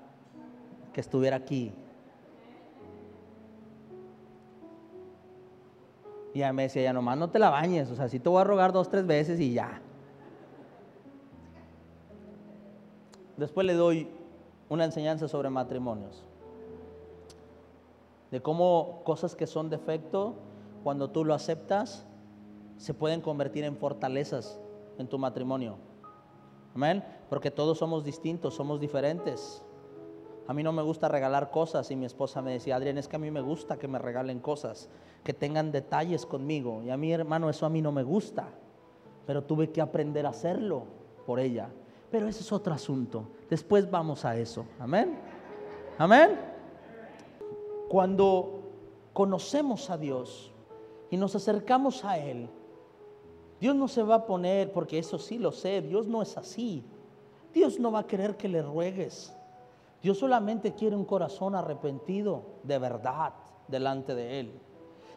que 0.93 1.01
estuviera 1.01 1.37
aquí. 1.37 1.73
Y 6.35 6.43
me 6.53 6.65
decía, 6.65 6.83
ya 6.83 6.93
nomás 6.93 7.17
no 7.17 7.31
te 7.31 7.39
la 7.39 7.51
bañes. 7.51 7.91
O 7.91 7.97
sea, 7.97 8.09
si 8.09 8.21
te 8.21 8.29
voy 8.29 8.41
a 8.41 8.45
rogar 8.45 8.73
dos, 8.73 8.91
tres 8.91 9.07
veces 9.07 9.41
y 9.41 9.55
ya. 9.55 9.81
Después 13.37 13.67
le 13.67 13.75
doy 13.75 14.09
una 14.69 14.85
enseñanza 14.85 15.29
sobre 15.29 15.49
matrimonios. 15.49 16.25
De 18.31 18.43
cómo 18.43 19.01
cosas 19.05 19.35
que 19.35 19.47
son 19.47 19.71
defecto 19.71 20.35
cuando 20.85 21.11
tú 21.11 21.25
lo 21.25 21.33
aceptas, 21.33 22.05
se 22.77 22.93
pueden 22.93 23.21
convertir 23.21 23.65
en 23.65 23.77
fortalezas 23.77 24.61
en 24.99 25.09
tu 25.09 25.19
matrimonio. 25.19 25.77
Amén. 26.75 27.05
Porque 27.29 27.51
todos 27.51 27.79
somos 27.79 28.05
distintos, 28.05 28.55
somos 28.55 28.81
diferentes. 28.81 29.63
A 30.47 30.55
mí 30.55 30.63
no 30.63 30.73
me 30.73 30.83
gusta 30.83 31.09
regalar 31.09 31.51
cosas 31.51 31.91
y 31.91 31.97
mi 31.97 32.07
esposa 32.07 32.41
me 32.41 32.53
decía, 32.53 32.77
Adrián, 32.77 32.99
es 32.99 33.09
que 33.09 33.17
a 33.17 33.19
mí 33.19 33.31
me 33.31 33.41
gusta 33.41 33.79
que 33.79 33.89
me 33.89 33.99
regalen 33.99 34.39
cosas, 34.41 34.89
que 35.25 35.33
tengan 35.33 35.73
detalles 35.73 36.25
conmigo. 36.25 36.83
Y 36.85 36.91
a 36.91 36.97
mí, 36.97 37.13
hermano, 37.13 37.51
eso 37.51 37.67
a 37.67 37.71
mí 37.71 37.83
no 37.83 37.91
me 37.91 38.03
gusta. 38.03 38.49
Pero 39.27 39.43
tuve 39.43 39.71
que 39.73 39.81
aprender 39.81 40.25
a 40.27 40.31
hacerlo 40.31 40.85
por 41.27 41.41
ella. 41.41 41.69
Pero 42.11 42.29
ese 42.29 42.41
es 42.41 42.53
otro 42.53 42.73
asunto. 42.73 43.29
Después 43.51 43.91
vamos 43.91 44.25
a 44.25 44.37
eso. 44.37 44.67
Amén. 44.79 45.19
Amén. 45.99 46.39
Cuando 47.89 48.63
conocemos 49.13 49.91
a 49.91 49.99
Dios, 49.99 50.53
y 51.11 51.17
nos 51.17 51.35
acercamos 51.35 52.05
a 52.05 52.19
Él, 52.19 52.49
Dios 53.61 53.75
no 53.75 53.89
se 53.89 54.03
va 54.03 54.17
a 54.17 54.27
poner, 54.27 54.73
porque 54.73 54.99
eso 54.99 55.19
sí 55.19 55.39
lo 55.39 55.53
sé, 55.53 55.83
Dios 55.83 56.07
no 56.07 56.23
es 56.23 56.37
así. 56.37 56.85
Dios 57.55 57.79
no 57.81 57.91
va 57.91 58.01
a 58.01 58.07
querer 58.07 58.37
que 58.37 58.49
le 58.49 58.63
ruegues. 58.63 59.35
Dios 60.03 60.19
solamente 60.19 60.75
quiere 60.75 60.95
un 60.95 61.05
corazón 61.05 61.55
arrepentido 61.55 62.43
de 62.63 62.79
verdad 62.79 63.33
delante 63.67 64.15
de 64.15 64.41
Él. 64.41 64.61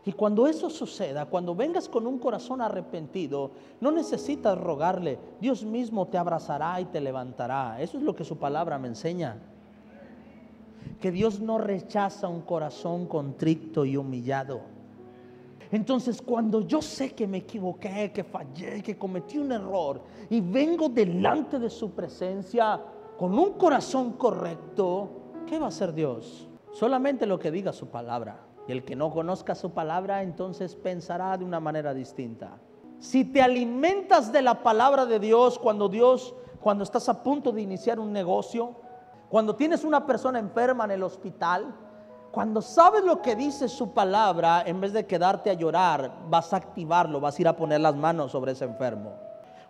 Y 0.05 0.13
cuando 0.13 0.47
eso 0.47 0.69
suceda, 0.69 1.25
cuando 1.25 1.53
vengas 1.53 1.89
con 1.89 2.07
un 2.07 2.17
corazón 2.17 2.61
arrepentido, 2.61 3.51
no 3.81 3.91
necesitas 3.91 4.57
rogarle, 4.57 5.19
Dios 5.41 5.63
mismo 5.63 6.07
te 6.07 6.17
abrazará 6.17 6.79
y 6.79 6.85
te 6.85 7.01
levantará. 7.01 7.81
Eso 7.81 7.97
es 7.97 8.03
lo 8.03 8.15
que 8.15 8.23
su 8.23 8.37
palabra 8.37 8.79
me 8.79 8.87
enseña. 8.87 9.37
Que 11.01 11.11
Dios 11.11 11.41
no 11.41 11.57
rechaza 11.57 12.29
un 12.29 12.41
corazón 12.41 13.05
contrito 13.05 13.83
y 13.85 13.97
humillado. 13.97 14.61
Entonces 15.71 16.21
cuando 16.21 16.61
yo 16.61 16.81
sé 16.81 17.13
que 17.13 17.27
me 17.27 17.39
equivoqué, 17.39 18.11
que 18.11 18.23
fallé, 18.23 18.81
que 18.81 18.97
cometí 18.97 19.37
un 19.37 19.51
error 19.51 20.01
y 20.29 20.41
vengo 20.41 20.89
delante 20.89 21.59
de 21.59 21.69
su 21.69 21.91
presencia 21.91 22.81
con 23.17 23.37
un 23.37 23.53
corazón 23.53 24.13
correcto, 24.13 25.09
¿qué 25.45 25.59
va 25.59 25.65
a 25.65 25.69
hacer 25.69 25.93
Dios? 25.93 26.47
Solamente 26.71 27.25
lo 27.25 27.37
que 27.37 27.51
diga 27.51 27.73
su 27.73 27.87
palabra. 27.87 28.45
Y 28.67 28.71
el 28.71 28.83
que 28.83 28.95
no 28.95 29.11
conozca 29.11 29.55
su 29.55 29.71
palabra, 29.71 30.21
entonces 30.21 30.75
pensará 30.75 31.35
de 31.37 31.43
una 31.43 31.59
manera 31.59 31.93
distinta. 31.93 32.59
Si 32.99 33.25
te 33.25 33.41
alimentas 33.41 34.31
de 34.31 34.41
la 34.41 34.61
palabra 34.61 35.05
de 35.05 35.19
Dios 35.19 35.57
cuando 35.57 35.89
Dios, 35.89 36.35
cuando 36.59 36.83
estás 36.83 37.09
a 37.09 37.23
punto 37.23 37.51
de 37.51 37.61
iniciar 37.61 37.99
un 37.99 38.13
negocio, 38.13 38.75
cuando 39.29 39.55
tienes 39.55 39.83
una 39.83 40.05
persona 40.05 40.37
enferma 40.37 40.85
en 40.85 40.91
el 40.91 41.03
hospital, 41.03 41.75
cuando 42.31 42.61
sabes 42.61 43.03
lo 43.03 43.21
que 43.21 43.35
dice 43.35 43.67
su 43.67 43.91
palabra, 43.91 44.63
en 44.65 44.79
vez 44.79 44.93
de 44.93 45.05
quedarte 45.07 45.49
a 45.49 45.53
llorar, 45.53 46.11
vas 46.29 46.53
a 46.53 46.57
activarlo, 46.57 47.19
vas 47.19 47.37
a 47.37 47.41
ir 47.41 47.47
a 47.47 47.55
poner 47.55 47.81
las 47.81 47.95
manos 47.95 48.31
sobre 48.31 48.51
ese 48.51 48.65
enfermo. 48.65 49.13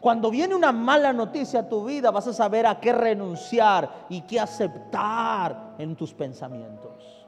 Cuando 0.02 0.30
viene 0.30 0.56
una 0.56 0.72
mala 0.72 1.14
noticia 1.14 1.62
a 1.62 1.70
tu 1.70 1.86
vida, 1.86 2.12
vas 2.12 2.28
a 2.28 2.34
saber 2.34 2.66
a 2.66 2.80
qué 2.80 2.94
renunciar 2.94 4.06
y 4.10 4.22
qué 4.22 4.40
aceptar 4.40 5.76
en 5.78 5.96
tus 5.96 6.14
pensamientos. 6.14 7.26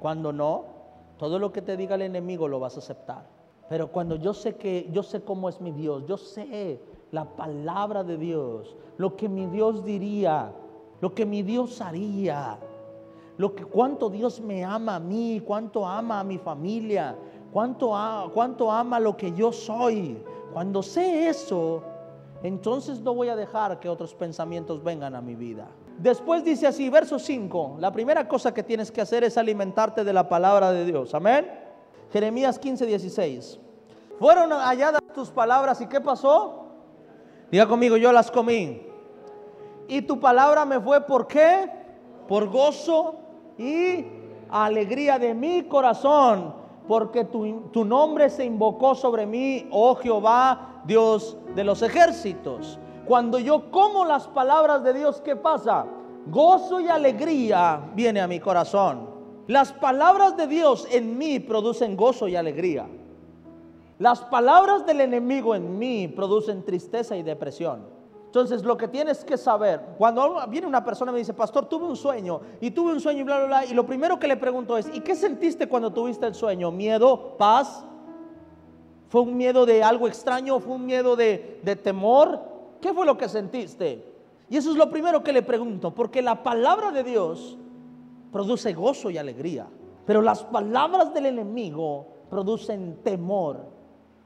Cuando 0.00 0.32
no, 0.32 0.64
todo 1.18 1.38
lo 1.38 1.52
que 1.52 1.62
te 1.62 1.76
diga 1.76 1.94
el 1.94 2.02
enemigo 2.02 2.48
lo 2.48 2.60
vas 2.60 2.76
a 2.76 2.80
aceptar. 2.80 3.24
Pero 3.68 3.90
cuando 3.90 4.16
yo 4.16 4.32
sé 4.32 4.56
que 4.56 4.88
yo 4.92 5.02
sé 5.02 5.22
cómo 5.22 5.48
es 5.48 5.60
mi 5.60 5.72
Dios, 5.72 6.04
yo 6.06 6.16
sé 6.16 6.80
la 7.10 7.24
palabra 7.24 8.04
de 8.04 8.16
Dios, 8.16 8.76
lo 8.96 9.16
que 9.16 9.28
mi 9.28 9.46
Dios 9.46 9.84
diría, 9.84 10.52
lo 11.00 11.14
que 11.14 11.26
mi 11.26 11.42
Dios 11.42 11.80
haría, 11.80 12.58
lo 13.38 13.54
que 13.54 13.64
cuánto 13.64 14.08
Dios 14.08 14.40
me 14.40 14.64
ama 14.64 14.96
a 14.96 15.00
mí, 15.00 15.42
cuánto 15.44 15.86
ama 15.86 16.20
a 16.20 16.24
mi 16.24 16.38
familia, 16.38 17.16
cuánto, 17.52 17.94
cuánto 18.32 18.70
ama 18.70 18.98
lo 18.98 19.16
que 19.16 19.32
yo 19.32 19.52
soy. 19.52 20.22
Cuando 20.52 20.82
sé 20.82 21.28
eso, 21.28 21.82
entonces 22.42 23.00
no 23.00 23.14
voy 23.14 23.28
a 23.28 23.36
dejar 23.36 23.78
que 23.78 23.88
otros 23.88 24.14
pensamientos 24.14 24.82
vengan 24.82 25.14
a 25.14 25.20
mi 25.20 25.34
vida. 25.34 25.68
Después 25.98 26.44
dice 26.44 26.66
así, 26.66 26.88
verso 26.90 27.18
5, 27.18 27.76
la 27.78 27.92
primera 27.92 28.28
cosa 28.28 28.52
que 28.52 28.62
tienes 28.62 28.90
que 28.90 29.00
hacer 29.00 29.24
es 29.24 29.36
alimentarte 29.36 30.04
de 30.04 30.12
la 30.12 30.28
palabra 30.28 30.72
de 30.72 30.84
Dios. 30.84 31.14
Amén. 31.14 31.50
Jeremías 32.12 32.58
15, 32.58 32.86
16. 32.86 33.58
Fueron 34.18 34.50
halladas 34.50 35.00
tus 35.14 35.30
palabras 35.30 35.80
y 35.80 35.86
¿qué 35.86 36.00
pasó? 36.00 36.66
Diga 37.50 37.66
conmigo, 37.66 37.96
yo 37.96 38.12
las 38.12 38.30
comí. 38.30 38.82
Y 39.88 40.02
tu 40.02 40.18
palabra 40.18 40.64
me 40.64 40.80
fue 40.80 41.00
por 41.02 41.26
qué? 41.26 41.70
Por 42.26 42.48
gozo 42.48 43.25
y 43.58 44.04
alegría 44.48 45.18
de 45.18 45.34
mi 45.34 45.64
corazón, 45.64 46.54
porque 46.86 47.24
tu, 47.24 47.62
tu 47.72 47.84
nombre 47.84 48.30
se 48.30 48.44
invocó 48.44 48.94
sobre 48.94 49.26
mí, 49.26 49.66
oh 49.70 49.94
Jehová, 49.96 50.82
Dios 50.84 51.36
de 51.54 51.64
los 51.64 51.82
ejércitos. 51.82 52.78
Cuando 53.06 53.38
yo 53.38 53.70
como 53.70 54.04
las 54.04 54.26
palabras 54.28 54.82
de 54.84 54.92
Dios, 54.92 55.20
¿qué 55.20 55.36
pasa? 55.36 55.86
Gozo 56.26 56.80
y 56.80 56.88
alegría 56.88 57.80
viene 57.94 58.20
a 58.20 58.26
mi 58.26 58.40
corazón. 58.40 59.08
Las 59.46 59.72
palabras 59.72 60.36
de 60.36 60.48
Dios 60.48 60.88
en 60.90 61.16
mí 61.16 61.38
producen 61.38 61.96
gozo 61.96 62.26
y 62.26 62.34
alegría. 62.34 62.88
Las 63.98 64.20
palabras 64.22 64.84
del 64.84 65.00
enemigo 65.00 65.54
en 65.54 65.78
mí 65.78 66.08
producen 66.08 66.64
tristeza 66.64 67.16
y 67.16 67.22
depresión. 67.22 67.95
Entonces 68.26 68.64
lo 68.64 68.76
que 68.76 68.88
tienes 68.88 69.24
que 69.24 69.38
saber, 69.38 69.80
cuando 69.96 70.44
viene 70.48 70.66
una 70.66 70.84
persona 70.84 71.10
y 71.10 71.14
me 71.14 71.18
dice, 71.20 71.32
pastor, 71.32 71.66
tuve 71.66 71.86
un 71.86 71.96
sueño 71.96 72.40
y 72.60 72.70
tuve 72.70 72.92
un 72.92 73.00
sueño 73.00 73.20
y 73.20 73.22
bla, 73.22 73.38
bla, 73.38 73.46
bla, 73.46 73.64
y 73.64 73.72
lo 73.72 73.86
primero 73.86 74.18
que 74.18 74.28
le 74.28 74.36
pregunto 74.36 74.76
es, 74.76 74.88
¿y 74.92 75.00
qué 75.00 75.14
sentiste 75.14 75.68
cuando 75.68 75.92
tuviste 75.92 76.26
el 76.26 76.34
sueño? 76.34 76.70
¿Miedo? 76.70 77.36
¿Paz? 77.38 77.84
¿Fue 79.08 79.22
un 79.22 79.36
miedo 79.36 79.64
de 79.64 79.82
algo 79.82 80.08
extraño? 80.08 80.60
¿Fue 80.60 80.74
un 80.74 80.84
miedo 80.84 81.16
de, 81.16 81.60
de 81.62 81.76
temor? 81.76 82.40
¿Qué 82.80 82.92
fue 82.92 83.06
lo 83.06 83.16
que 83.16 83.28
sentiste? 83.28 84.04
Y 84.50 84.56
eso 84.56 84.70
es 84.70 84.76
lo 84.76 84.90
primero 84.90 85.22
que 85.22 85.32
le 85.32 85.42
pregunto, 85.42 85.94
porque 85.94 86.20
la 86.20 86.42
palabra 86.42 86.90
de 86.90 87.04
Dios 87.04 87.56
produce 88.32 88.74
gozo 88.74 89.10
y 89.10 89.18
alegría, 89.18 89.66
pero 90.04 90.20
las 90.20 90.44
palabras 90.44 91.14
del 91.14 91.26
enemigo 91.26 92.08
producen 92.28 92.98
temor, 93.02 93.64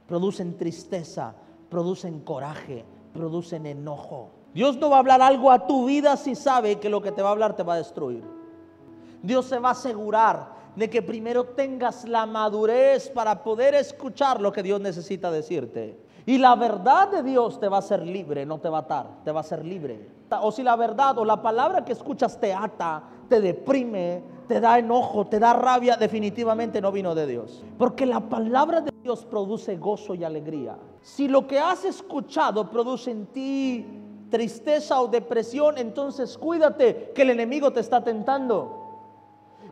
producen 0.06 0.56
tristeza, 0.56 1.34
producen 1.68 2.20
coraje, 2.20 2.84
producen 3.12 3.66
enojo. 3.66 4.31
Dios 4.55 4.77
no 4.77 4.90
va 4.90 4.96
a 4.96 5.01
hablar 5.01 5.23
algo 5.23 5.51
a 5.51 5.66
tu 5.66 5.87
vida 5.87 6.16
si 6.16 6.35
sabe 6.35 6.79
que 6.79 6.88
lo 6.88 7.01
que 7.01 7.12
te 7.12 7.23
va 7.23 7.29
a 7.29 7.33
hablar 7.33 7.55
te 7.55 7.62
va 7.62 7.75
a 7.75 7.79
destruir. 7.79 8.25
Dios 9.23 9.46
se 9.46 9.59
va 9.59 9.68
a 9.68 9.73
asegurar 9.73 10.61
de 10.75 10.88
que 10.88 11.03
primero 11.03 11.44
tengas 11.44 12.09
la 12.09 12.27
madurez 12.27 13.11
para 13.11 13.42
poder 13.42 13.75
escuchar 13.75 14.40
lo 14.40 14.53
que 14.53 14.62
Dios 14.62 14.81
necesita 14.81 15.31
decirte. 15.31 15.99
Y 16.27 16.38
la 16.38 16.55
verdad 16.55 17.09
de 17.09 17.23
Dios 17.23 17.59
te 17.59 17.68
va 17.68 17.77
a 17.77 17.81
hacer 17.81 18.07
libre, 18.07 18.46
no 18.46 18.59
te 18.59 18.68
va 18.68 18.79
a 18.79 18.83
atar, 18.83 19.07
te 19.25 19.33
va 19.33 19.40
a 19.40 19.42
hacer 19.42 19.64
libre. 19.64 20.07
O 20.42 20.53
si 20.53 20.62
la 20.62 20.77
verdad 20.77 21.18
o 21.18 21.25
la 21.25 21.42
palabra 21.42 21.85
que 21.85 21.92
escuchas 21.92 22.38
te 22.38 22.53
ata, 22.53 23.03
te 23.29 23.40
deprime, 23.40 24.23
te 24.46 24.61
da 24.61 24.79
enojo, 24.79 25.27
te 25.27 25.38
da 25.38 25.53
rabia, 25.53 25.96
definitivamente 25.96 26.81
no 26.81 26.92
vino 26.92 27.14
de 27.14 27.27
Dios. 27.27 27.64
Porque 27.79 28.07
la 28.07 28.20
palabra 28.20 28.81
de 28.81 28.92
Dios 29.03 29.25
produce 29.25 29.77
gozo 29.77 30.14
y 30.14 30.25
alegría. 30.25 30.77
Si 31.02 31.28
lo 31.28 31.46
que 31.46 31.58
has 31.58 31.84
escuchado 31.84 32.70
produce 32.70 33.10
en 33.10 33.26
ti 33.26 33.86
tristeza 34.30 35.00
o 35.00 35.08
depresión, 35.08 35.78
entonces 35.78 36.38
cuídate 36.38 37.12
que 37.14 37.22
el 37.22 37.30
enemigo 37.30 37.72
te 37.72 37.80
está 37.80 38.02
tentando. 38.02 38.80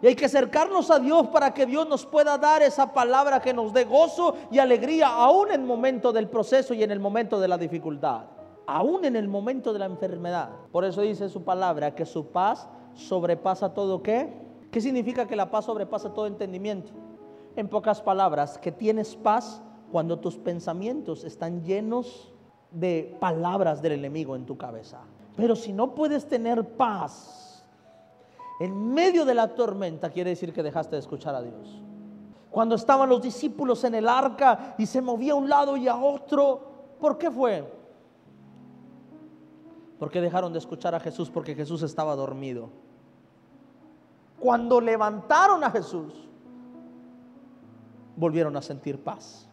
Y 0.02 0.06
hay 0.06 0.14
que 0.14 0.26
acercarnos 0.26 0.90
a 0.90 0.98
Dios 0.98 1.28
para 1.28 1.52
que 1.52 1.66
Dios 1.66 1.88
nos 1.88 2.06
pueda 2.06 2.38
dar 2.38 2.62
esa 2.62 2.92
palabra 2.92 3.40
que 3.40 3.52
nos 3.52 3.72
dé 3.72 3.84
gozo 3.84 4.36
y 4.50 4.58
alegría, 4.58 5.08
aún 5.08 5.48
en 5.48 5.60
el 5.62 5.66
momento 5.66 6.12
del 6.12 6.28
proceso 6.28 6.74
y 6.74 6.82
en 6.82 6.90
el 6.90 7.00
momento 7.00 7.40
de 7.40 7.48
la 7.48 7.58
dificultad, 7.58 8.26
aún 8.66 9.04
en 9.04 9.16
el 9.16 9.28
momento 9.28 9.72
de 9.72 9.80
la 9.80 9.86
enfermedad. 9.86 10.50
Por 10.70 10.84
eso 10.84 11.00
dice 11.00 11.28
su 11.28 11.42
palabra 11.42 11.94
que 11.94 12.06
su 12.06 12.26
paz 12.26 12.68
sobrepasa 12.94 13.74
todo 13.74 14.02
qué. 14.02 14.46
¿Qué 14.70 14.80
significa 14.80 15.26
que 15.26 15.34
la 15.34 15.50
paz 15.50 15.64
sobrepasa 15.64 16.12
todo 16.12 16.26
entendimiento? 16.26 16.92
En 17.56 17.68
pocas 17.68 18.00
palabras, 18.00 18.58
que 18.58 18.70
tienes 18.70 19.16
paz 19.16 19.62
cuando 19.90 20.18
tus 20.18 20.36
pensamientos 20.36 21.24
están 21.24 21.62
llenos 21.64 22.32
de 22.70 23.16
palabras 23.20 23.80
del 23.80 23.92
enemigo 23.92 24.36
en 24.36 24.44
tu 24.44 24.56
cabeza. 24.56 25.00
Pero 25.36 25.56
si 25.56 25.72
no 25.72 25.94
puedes 25.94 26.26
tener 26.26 26.76
paz, 26.76 27.64
en 28.60 28.92
medio 28.92 29.24
de 29.24 29.34
la 29.34 29.54
tormenta 29.54 30.10
quiere 30.10 30.30
decir 30.30 30.52
que 30.52 30.62
dejaste 30.62 30.96
de 30.96 31.00
escuchar 31.00 31.34
a 31.34 31.42
Dios. 31.42 31.80
Cuando 32.50 32.74
estaban 32.74 33.08
los 33.08 33.22
discípulos 33.22 33.84
en 33.84 33.94
el 33.94 34.08
arca 34.08 34.74
y 34.78 34.86
se 34.86 35.00
movía 35.00 35.32
a 35.32 35.36
un 35.36 35.48
lado 35.48 35.76
y 35.76 35.86
a 35.86 35.96
otro, 35.96 36.60
¿por 36.98 37.18
qué 37.18 37.30
fue? 37.30 37.72
Porque 39.98 40.20
dejaron 40.20 40.52
de 40.52 40.58
escuchar 40.58 40.94
a 40.94 41.00
Jesús 41.00 41.30
porque 41.30 41.54
Jesús 41.54 41.82
estaba 41.82 42.16
dormido. 42.16 42.70
Cuando 44.40 44.80
levantaron 44.80 45.62
a 45.64 45.70
Jesús, 45.70 46.28
volvieron 48.16 48.56
a 48.56 48.62
sentir 48.62 49.02
paz. 49.02 49.47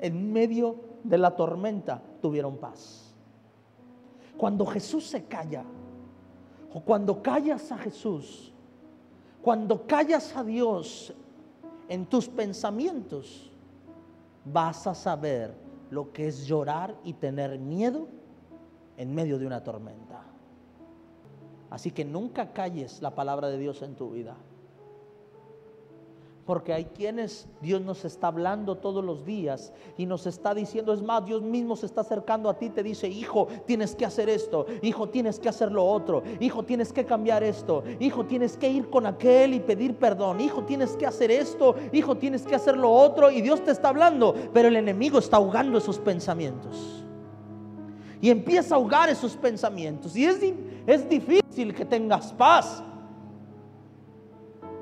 En 0.00 0.32
medio 0.32 0.76
de 1.04 1.18
la 1.18 1.36
tormenta 1.36 2.02
tuvieron 2.20 2.56
paz. 2.56 3.14
Cuando 4.36 4.64
Jesús 4.66 5.06
se 5.06 5.24
calla, 5.24 5.64
o 6.72 6.80
cuando 6.80 7.22
callas 7.22 7.70
a 7.72 7.78
Jesús, 7.78 8.52
cuando 9.42 9.86
callas 9.86 10.36
a 10.36 10.44
Dios 10.44 11.12
en 11.88 12.06
tus 12.06 12.28
pensamientos, 12.28 13.50
vas 14.44 14.86
a 14.86 14.94
saber 14.94 15.54
lo 15.90 16.12
que 16.12 16.28
es 16.28 16.46
llorar 16.46 16.94
y 17.04 17.14
tener 17.14 17.58
miedo 17.58 18.06
en 18.96 19.14
medio 19.14 19.38
de 19.38 19.46
una 19.46 19.62
tormenta. 19.62 20.22
Así 21.70 21.90
que 21.90 22.04
nunca 22.04 22.52
calles 22.52 23.00
la 23.02 23.14
palabra 23.14 23.48
de 23.48 23.58
Dios 23.58 23.82
en 23.82 23.94
tu 23.94 24.10
vida. 24.10 24.36
Porque 26.46 26.72
hay 26.72 26.86
quienes 26.86 27.46
Dios 27.60 27.80
nos 27.80 28.04
está 28.04 28.28
hablando 28.28 28.76
todos 28.76 29.04
los 29.04 29.24
días 29.24 29.72
y 29.96 30.06
nos 30.06 30.26
está 30.26 30.54
diciendo, 30.54 30.92
es 30.92 31.02
más, 31.02 31.24
Dios 31.24 31.42
mismo 31.42 31.76
se 31.76 31.86
está 31.86 32.00
acercando 32.00 32.48
a 32.48 32.54
ti, 32.54 32.70
te 32.70 32.82
dice, 32.82 33.08
hijo, 33.08 33.46
tienes 33.66 33.94
que 33.94 34.04
hacer 34.04 34.28
esto, 34.28 34.66
hijo, 34.82 35.08
tienes 35.08 35.38
que 35.38 35.48
hacer 35.48 35.70
lo 35.70 35.84
otro, 35.84 36.22
hijo, 36.40 36.64
tienes 36.64 36.92
que 36.92 37.04
cambiar 37.04 37.44
esto, 37.44 37.84
hijo, 38.00 38.24
tienes 38.26 38.56
que 38.56 38.68
ir 38.68 38.90
con 38.90 39.06
aquel 39.06 39.54
y 39.54 39.60
pedir 39.60 39.96
perdón, 39.96 40.40
hijo, 40.40 40.64
tienes 40.64 40.96
que 40.96 41.06
hacer 41.06 41.30
esto, 41.30 41.76
hijo, 41.92 42.16
tienes 42.16 42.42
que 42.42 42.54
hacer 42.54 42.76
lo 42.76 42.90
otro. 42.90 43.30
Y 43.30 43.42
Dios 43.42 43.62
te 43.62 43.70
está 43.70 43.90
hablando, 43.90 44.34
pero 44.52 44.68
el 44.68 44.76
enemigo 44.76 45.18
está 45.18 45.36
ahogando 45.36 45.78
esos 45.78 45.98
pensamientos. 45.98 47.04
Y 48.20 48.30
empieza 48.30 48.74
a 48.74 48.78
ahogar 48.78 49.08
esos 49.08 49.36
pensamientos. 49.36 50.16
Y 50.16 50.26
es, 50.26 50.40
es 50.86 51.08
difícil 51.08 51.74
que 51.74 51.84
tengas 51.84 52.32
paz 52.32 52.82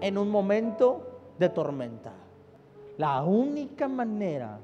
en 0.01 0.18
un 0.18 0.31
momento 0.31 1.08
de 1.38 1.48
tormenta. 1.48 2.12
La 2.96 3.22
única 3.22 3.87
manera 3.88 4.59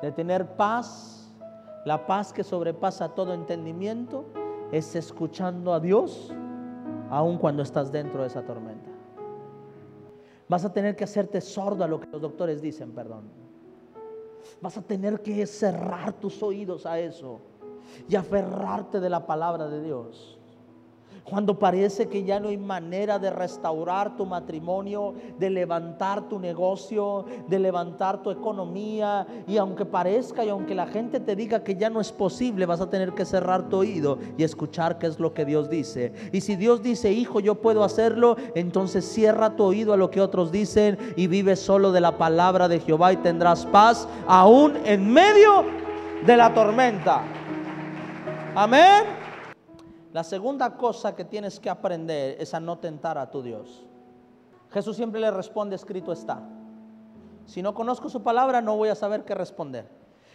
de 0.00 0.12
tener 0.12 0.56
paz, 0.56 1.32
la 1.84 2.06
paz 2.06 2.32
que 2.32 2.42
sobrepasa 2.42 3.10
todo 3.10 3.34
entendimiento, 3.34 4.24
es 4.72 4.94
escuchando 4.94 5.72
a 5.72 5.80
Dios 5.80 6.32
aun 7.10 7.38
cuando 7.38 7.62
estás 7.62 7.90
dentro 7.90 8.22
de 8.22 8.28
esa 8.28 8.42
tormenta. 8.42 8.90
Vas 10.48 10.64
a 10.64 10.72
tener 10.72 10.96
que 10.96 11.04
hacerte 11.04 11.40
sordo 11.40 11.84
a 11.84 11.88
lo 11.88 12.00
que 12.00 12.08
los 12.10 12.20
doctores 12.20 12.62
dicen, 12.62 12.92
perdón. 12.92 13.24
Vas 14.60 14.78
a 14.78 14.82
tener 14.82 15.20
que 15.20 15.46
cerrar 15.46 16.14
tus 16.14 16.42
oídos 16.42 16.86
a 16.86 16.98
eso 16.98 17.40
y 18.08 18.16
aferrarte 18.16 19.00
de 19.00 19.10
la 19.10 19.26
palabra 19.26 19.68
de 19.68 19.82
Dios. 19.82 20.37
Cuando 21.28 21.58
parece 21.58 22.08
que 22.08 22.24
ya 22.24 22.40
no 22.40 22.48
hay 22.48 22.56
manera 22.56 23.18
de 23.18 23.28
restaurar 23.28 24.16
tu 24.16 24.24
matrimonio, 24.24 25.12
de 25.38 25.50
levantar 25.50 26.26
tu 26.26 26.38
negocio, 26.38 27.26
de 27.46 27.58
levantar 27.58 28.22
tu 28.22 28.30
economía. 28.30 29.26
Y 29.46 29.58
aunque 29.58 29.84
parezca 29.84 30.42
y 30.42 30.48
aunque 30.48 30.74
la 30.74 30.86
gente 30.86 31.20
te 31.20 31.36
diga 31.36 31.62
que 31.62 31.74
ya 31.74 31.90
no 31.90 32.00
es 32.00 32.12
posible, 32.12 32.64
vas 32.64 32.80
a 32.80 32.88
tener 32.88 33.12
que 33.12 33.26
cerrar 33.26 33.68
tu 33.68 33.76
oído 33.76 34.18
y 34.38 34.42
escuchar 34.42 34.98
qué 34.98 35.06
es 35.06 35.20
lo 35.20 35.34
que 35.34 35.44
Dios 35.44 35.68
dice. 35.68 36.14
Y 36.32 36.40
si 36.40 36.56
Dios 36.56 36.82
dice, 36.82 37.12
hijo, 37.12 37.40
yo 37.40 37.56
puedo 37.56 37.84
hacerlo, 37.84 38.36
entonces 38.54 39.04
cierra 39.04 39.54
tu 39.54 39.64
oído 39.64 39.92
a 39.92 39.98
lo 39.98 40.10
que 40.10 40.22
otros 40.22 40.50
dicen 40.50 40.96
y 41.14 41.26
vive 41.26 41.56
solo 41.56 41.92
de 41.92 42.00
la 42.00 42.16
palabra 42.16 42.68
de 42.68 42.80
Jehová 42.80 43.12
y 43.12 43.16
tendrás 43.18 43.66
paz 43.66 44.08
aún 44.26 44.78
en 44.86 45.12
medio 45.12 45.64
de 46.24 46.36
la 46.36 46.54
tormenta. 46.54 47.22
Amén. 48.54 49.27
La 50.18 50.24
segunda 50.24 50.76
cosa 50.76 51.14
que 51.14 51.24
tienes 51.24 51.60
que 51.60 51.70
aprender 51.70 52.38
es 52.40 52.52
a 52.52 52.58
no 52.58 52.76
tentar 52.78 53.16
a 53.18 53.30
tu 53.30 53.40
Dios. 53.40 53.86
Jesús 54.72 54.96
siempre 54.96 55.20
le 55.20 55.30
responde, 55.30 55.76
escrito 55.76 56.10
está. 56.10 56.42
Si 57.46 57.62
no 57.62 57.72
conozco 57.72 58.08
su 58.08 58.20
palabra, 58.20 58.60
no 58.60 58.76
voy 58.76 58.88
a 58.88 58.96
saber 58.96 59.24
qué 59.24 59.36
responder. 59.36 59.86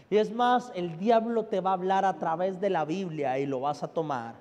Y 0.10 0.16
es 0.16 0.34
más, 0.34 0.72
el 0.74 0.98
diablo 0.98 1.48
te 1.48 1.60
va 1.60 1.72
a 1.72 1.74
hablar 1.74 2.06
a 2.06 2.18
través 2.18 2.62
de 2.62 2.70
la 2.70 2.86
Biblia 2.86 3.38
y 3.40 3.46
lo 3.46 3.60
vas 3.60 3.84
a 3.84 3.90
tomar. 3.90 4.36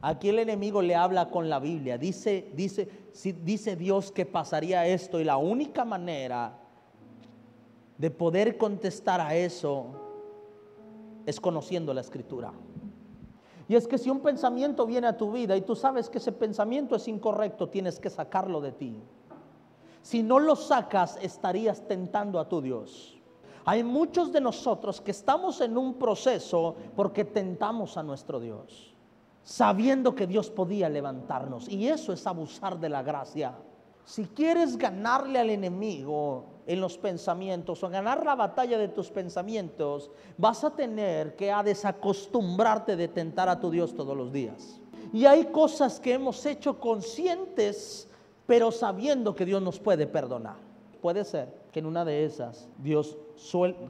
Aquí 0.00 0.30
el 0.30 0.40
enemigo 0.40 0.82
le 0.82 0.96
habla 0.96 1.28
con 1.28 1.48
la 1.48 1.60
Biblia. 1.60 1.96
Dice, 1.96 2.50
dice, 2.52 2.88
dice 3.44 3.76
Dios 3.76 4.10
que 4.10 4.26
pasaría 4.26 4.84
esto 4.88 5.20
y 5.20 5.24
la 5.24 5.36
única 5.36 5.84
manera 5.84 6.58
de 7.96 8.10
poder 8.10 8.58
contestar 8.58 9.20
a 9.20 9.36
eso 9.36 9.86
es 11.26 11.40
conociendo 11.40 11.94
la 11.94 12.00
escritura. 12.00 12.52
Y 13.72 13.74
es 13.74 13.88
que 13.88 13.96
si 13.96 14.10
un 14.10 14.20
pensamiento 14.20 14.84
viene 14.84 15.06
a 15.06 15.16
tu 15.16 15.32
vida 15.32 15.56
y 15.56 15.62
tú 15.62 15.74
sabes 15.74 16.10
que 16.10 16.18
ese 16.18 16.30
pensamiento 16.30 16.94
es 16.94 17.08
incorrecto, 17.08 17.70
tienes 17.70 17.98
que 17.98 18.10
sacarlo 18.10 18.60
de 18.60 18.72
ti. 18.72 19.02
Si 20.02 20.22
no 20.22 20.38
lo 20.38 20.56
sacas, 20.56 21.18
estarías 21.22 21.88
tentando 21.88 22.38
a 22.38 22.46
tu 22.46 22.60
Dios. 22.60 23.18
Hay 23.64 23.82
muchos 23.82 24.30
de 24.30 24.42
nosotros 24.42 25.00
que 25.00 25.12
estamos 25.12 25.62
en 25.62 25.78
un 25.78 25.94
proceso 25.94 26.76
porque 26.94 27.24
tentamos 27.24 27.96
a 27.96 28.02
nuestro 28.02 28.40
Dios, 28.40 28.94
sabiendo 29.42 30.14
que 30.14 30.26
Dios 30.26 30.50
podía 30.50 30.90
levantarnos. 30.90 31.66
Y 31.66 31.88
eso 31.88 32.12
es 32.12 32.26
abusar 32.26 32.78
de 32.78 32.90
la 32.90 33.02
gracia. 33.02 33.54
Si 34.04 34.26
quieres 34.26 34.76
ganarle 34.76 35.38
al 35.38 35.48
enemigo 35.48 36.44
en 36.66 36.80
los 36.80 36.98
pensamientos 36.98 37.82
o 37.82 37.88
ganar 37.88 38.24
la 38.24 38.34
batalla 38.34 38.78
de 38.78 38.88
tus 38.88 39.10
pensamientos, 39.10 40.10
vas 40.38 40.64
a 40.64 40.70
tener 40.70 41.34
que 41.36 41.50
a 41.50 41.62
desacostumbrarte 41.62 42.96
de 42.96 43.08
tentar 43.08 43.48
a 43.48 43.58
tu 43.58 43.70
Dios 43.70 43.94
todos 43.94 44.16
los 44.16 44.32
días. 44.32 44.80
Y 45.12 45.26
hay 45.26 45.46
cosas 45.46 46.00
que 46.00 46.14
hemos 46.14 46.44
hecho 46.46 46.78
conscientes, 46.78 48.08
pero 48.46 48.70
sabiendo 48.70 49.34
que 49.34 49.44
Dios 49.44 49.60
nos 49.60 49.78
puede 49.78 50.06
perdonar. 50.06 50.56
Puede 51.00 51.24
ser 51.24 51.52
que 51.72 51.80
en 51.80 51.86
una 51.86 52.04
de 52.04 52.24
esas 52.24 52.68
Dios 52.78 53.18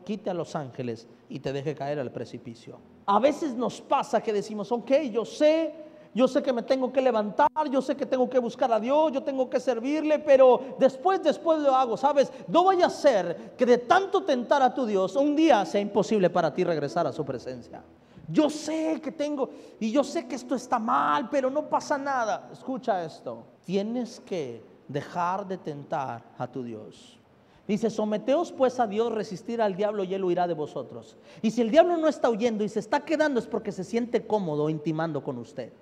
quite 0.05 0.31
a 0.31 0.35
los 0.35 0.57
ángeles 0.57 1.07
y 1.29 1.41
te 1.41 1.53
deje 1.53 1.75
caer 1.75 1.99
al 1.99 2.11
precipicio. 2.11 2.79
A 3.07 3.19
veces 3.19 3.55
nos 3.55 3.81
pasa 3.81 4.23
que 4.23 4.33
decimos, 4.33 4.73
ok, 4.73 4.91
yo 5.11 5.25
sé 5.25 5.75
yo 6.14 6.29
sé 6.29 6.42
que 6.42 6.53
me 6.53 6.62
tengo 6.62 6.92
que 6.92 7.01
levantar, 7.01 7.48
yo 7.70 7.81
sé 7.81 7.96
que 7.96 8.05
tengo 8.05 8.29
que 8.29 8.38
buscar 8.38 8.70
a 8.72 8.79
Dios, 8.79 9.12
yo 9.12 9.22
tengo 9.22 9.48
que 9.48 9.59
servirle, 9.59 10.18
pero 10.18 10.77
después, 10.79 11.22
después 11.22 11.61
lo 11.61 11.75
hago, 11.75 11.96
¿sabes? 11.96 12.31
No 12.48 12.64
vaya 12.64 12.87
a 12.87 12.90
ser 12.90 13.55
que 13.57 13.64
de 13.64 13.79
tanto 13.79 14.22
tentar 14.22 14.62
a 14.62 14.75
tu 14.75 14.85
Dios, 14.85 15.16
un 15.16 15.35
día 15.35 15.64
sea 15.64 15.81
imposible 15.81 16.29
para 16.29 16.53
ti 16.53 16.64
regresar 16.64 17.07
a 17.07 17.12
su 17.12 17.25
presencia. 17.25 17.83
Yo 18.29 18.51
sé 18.51 19.01
que 19.03 19.12
tengo, 19.12 19.48
y 19.81 19.90
yo 19.90 20.05
sé 20.05 20.27
que 20.29 20.37
esto 20.37 20.55
está 20.55 20.79
mal, 20.79 21.29
pero 21.31 21.51
no 21.51 21.68
pasa 21.68 21.96
nada. 21.96 22.48
Escucha 22.53 23.05
esto, 23.05 23.44
tienes 23.64 24.20
que 24.20 24.62
dejar 24.88 25.46
de 25.46 25.59
tentar 25.59 26.22
a 26.38 26.46
tu 26.46 26.62
Dios. 26.62 27.18
Dice, 27.66 27.90
someteos 27.90 28.53
pues 28.53 28.81
a 28.81 28.87
Dios, 28.87 29.12
resistir 29.12 29.62
al 29.62 29.77
diablo 29.77 30.05
y 30.05 30.12
él 30.12 30.25
huirá 30.25 30.46
de 30.46 30.55
vosotros. 30.55 31.16
Y 31.40 31.53
si 31.53 31.62
el 31.62 31.70
diablo 31.70 31.96
no 31.96 32.09
está 32.09 32.29
huyendo 32.29 32.64
y 32.64 32.68
se 32.68 32.81
está 32.81 33.01
quedando 33.01 33.38
es 33.38 33.46
porque 33.46 33.72
se 33.72 33.85
siente 33.85 34.27
cómodo 34.27 34.68
intimando 34.68 35.22
con 35.22 35.38
usted. 35.38 35.72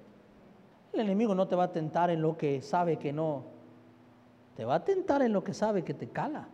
El 0.92 1.00
enemigo 1.00 1.34
no 1.34 1.46
te 1.46 1.56
va 1.56 1.64
a 1.64 1.72
tentar 1.72 2.10
en 2.10 2.20
lo 2.20 2.36
que 2.36 2.62
sabe 2.62 2.98
que 2.98 3.12
no. 3.12 3.44
Te 4.56 4.64
va 4.64 4.76
a 4.76 4.84
tentar 4.84 5.22
en 5.22 5.32
lo 5.32 5.44
que 5.44 5.54
sabe 5.54 5.84
que 5.84 5.94
te 5.94 6.08
cala. 6.08 6.48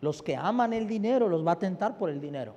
Los 0.00 0.22
que 0.22 0.36
aman 0.36 0.72
el 0.72 0.86
dinero 0.86 1.28
los 1.28 1.46
va 1.46 1.52
a 1.52 1.58
tentar 1.58 1.98
por 1.98 2.10
el 2.10 2.20
dinero. 2.20 2.54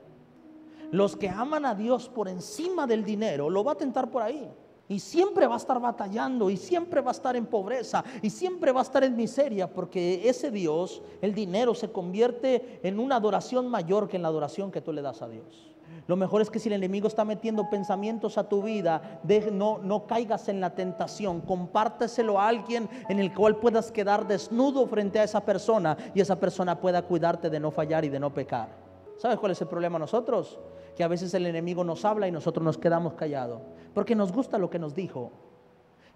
Los 0.91 1.15
que 1.15 1.29
aman 1.29 1.65
a 1.65 1.75
Dios 1.75 2.09
por 2.09 2.27
encima 2.27 2.87
del 2.87 3.03
dinero 3.03 3.49
lo 3.49 3.63
va 3.63 3.73
a 3.73 3.75
tentar 3.75 4.09
por 4.09 4.21
ahí. 4.21 4.51
Y 4.87 4.99
siempre 4.99 5.47
va 5.47 5.55
a 5.55 5.57
estar 5.57 5.79
batallando 5.79 6.49
y 6.51 6.57
siempre 6.57 7.01
va 7.01 7.09
a 7.09 7.11
estar 7.11 7.35
en 7.35 7.47
pobreza 7.47 8.03
y 8.21 8.29
siempre 8.29 8.71
va 8.71 8.81
a 8.81 8.83
estar 8.83 9.03
en 9.03 9.15
miseria 9.15 9.67
porque 9.71 10.29
ese 10.29 10.51
Dios, 10.51 11.01
el 11.21 11.33
dinero, 11.33 11.73
se 11.73 11.91
convierte 11.91 12.79
en 12.83 12.99
una 12.99 13.15
adoración 13.15 13.67
mayor 13.67 14.07
que 14.07 14.17
en 14.17 14.21
la 14.21 14.27
adoración 14.27 14.71
que 14.71 14.81
tú 14.81 14.93
le 14.93 15.01
das 15.01 15.23
a 15.23 15.27
Dios. 15.27 15.74
Lo 16.07 16.15
mejor 16.15 16.41
es 16.41 16.49
que 16.49 16.59
si 16.59 16.69
el 16.69 16.73
enemigo 16.73 17.07
está 17.07 17.25
metiendo 17.25 17.69
pensamientos 17.69 18.37
a 18.37 18.47
tu 18.47 18.61
vida, 18.61 19.21
no, 19.51 19.79
no 19.79 20.05
caigas 20.05 20.47
en 20.49 20.61
la 20.61 20.75
tentación. 20.75 21.41
Compárteselo 21.41 22.39
a 22.39 22.47
alguien 22.47 22.87
en 23.09 23.19
el 23.19 23.33
cual 23.33 23.57
puedas 23.57 23.91
quedar 23.91 24.27
desnudo 24.27 24.85
frente 24.87 25.19
a 25.19 25.23
esa 25.23 25.41
persona 25.43 25.97
y 26.13 26.21
esa 26.21 26.39
persona 26.39 26.79
pueda 26.79 27.01
cuidarte 27.01 27.49
de 27.49 27.59
no 27.59 27.71
fallar 27.71 28.05
y 28.05 28.09
de 28.09 28.19
no 28.19 28.33
pecar. 28.33 28.69
¿Sabes 29.17 29.39
cuál 29.39 29.53
es 29.53 29.61
el 29.61 29.67
problema 29.67 29.97
nosotros? 29.97 30.59
Que 30.95 31.03
a 31.03 31.07
veces 31.07 31.33
el 31.33 31.45
enemigo 31.47 31.83
nos 31.83 32.05
habla 32.05 32.27
y 32.27 32.31
nosotros 32.31 32.63
nos 32.63 32.77
quedamos 32.77 33.13
callados. 33.13 33.61
Porque 33.93 34.15
nos 34.15 34.31
gusta 34.31 34.57
lo 34.57 34.69
que 34.69 34.79
nos 34.79 34.93
dijo. 34.93 35.31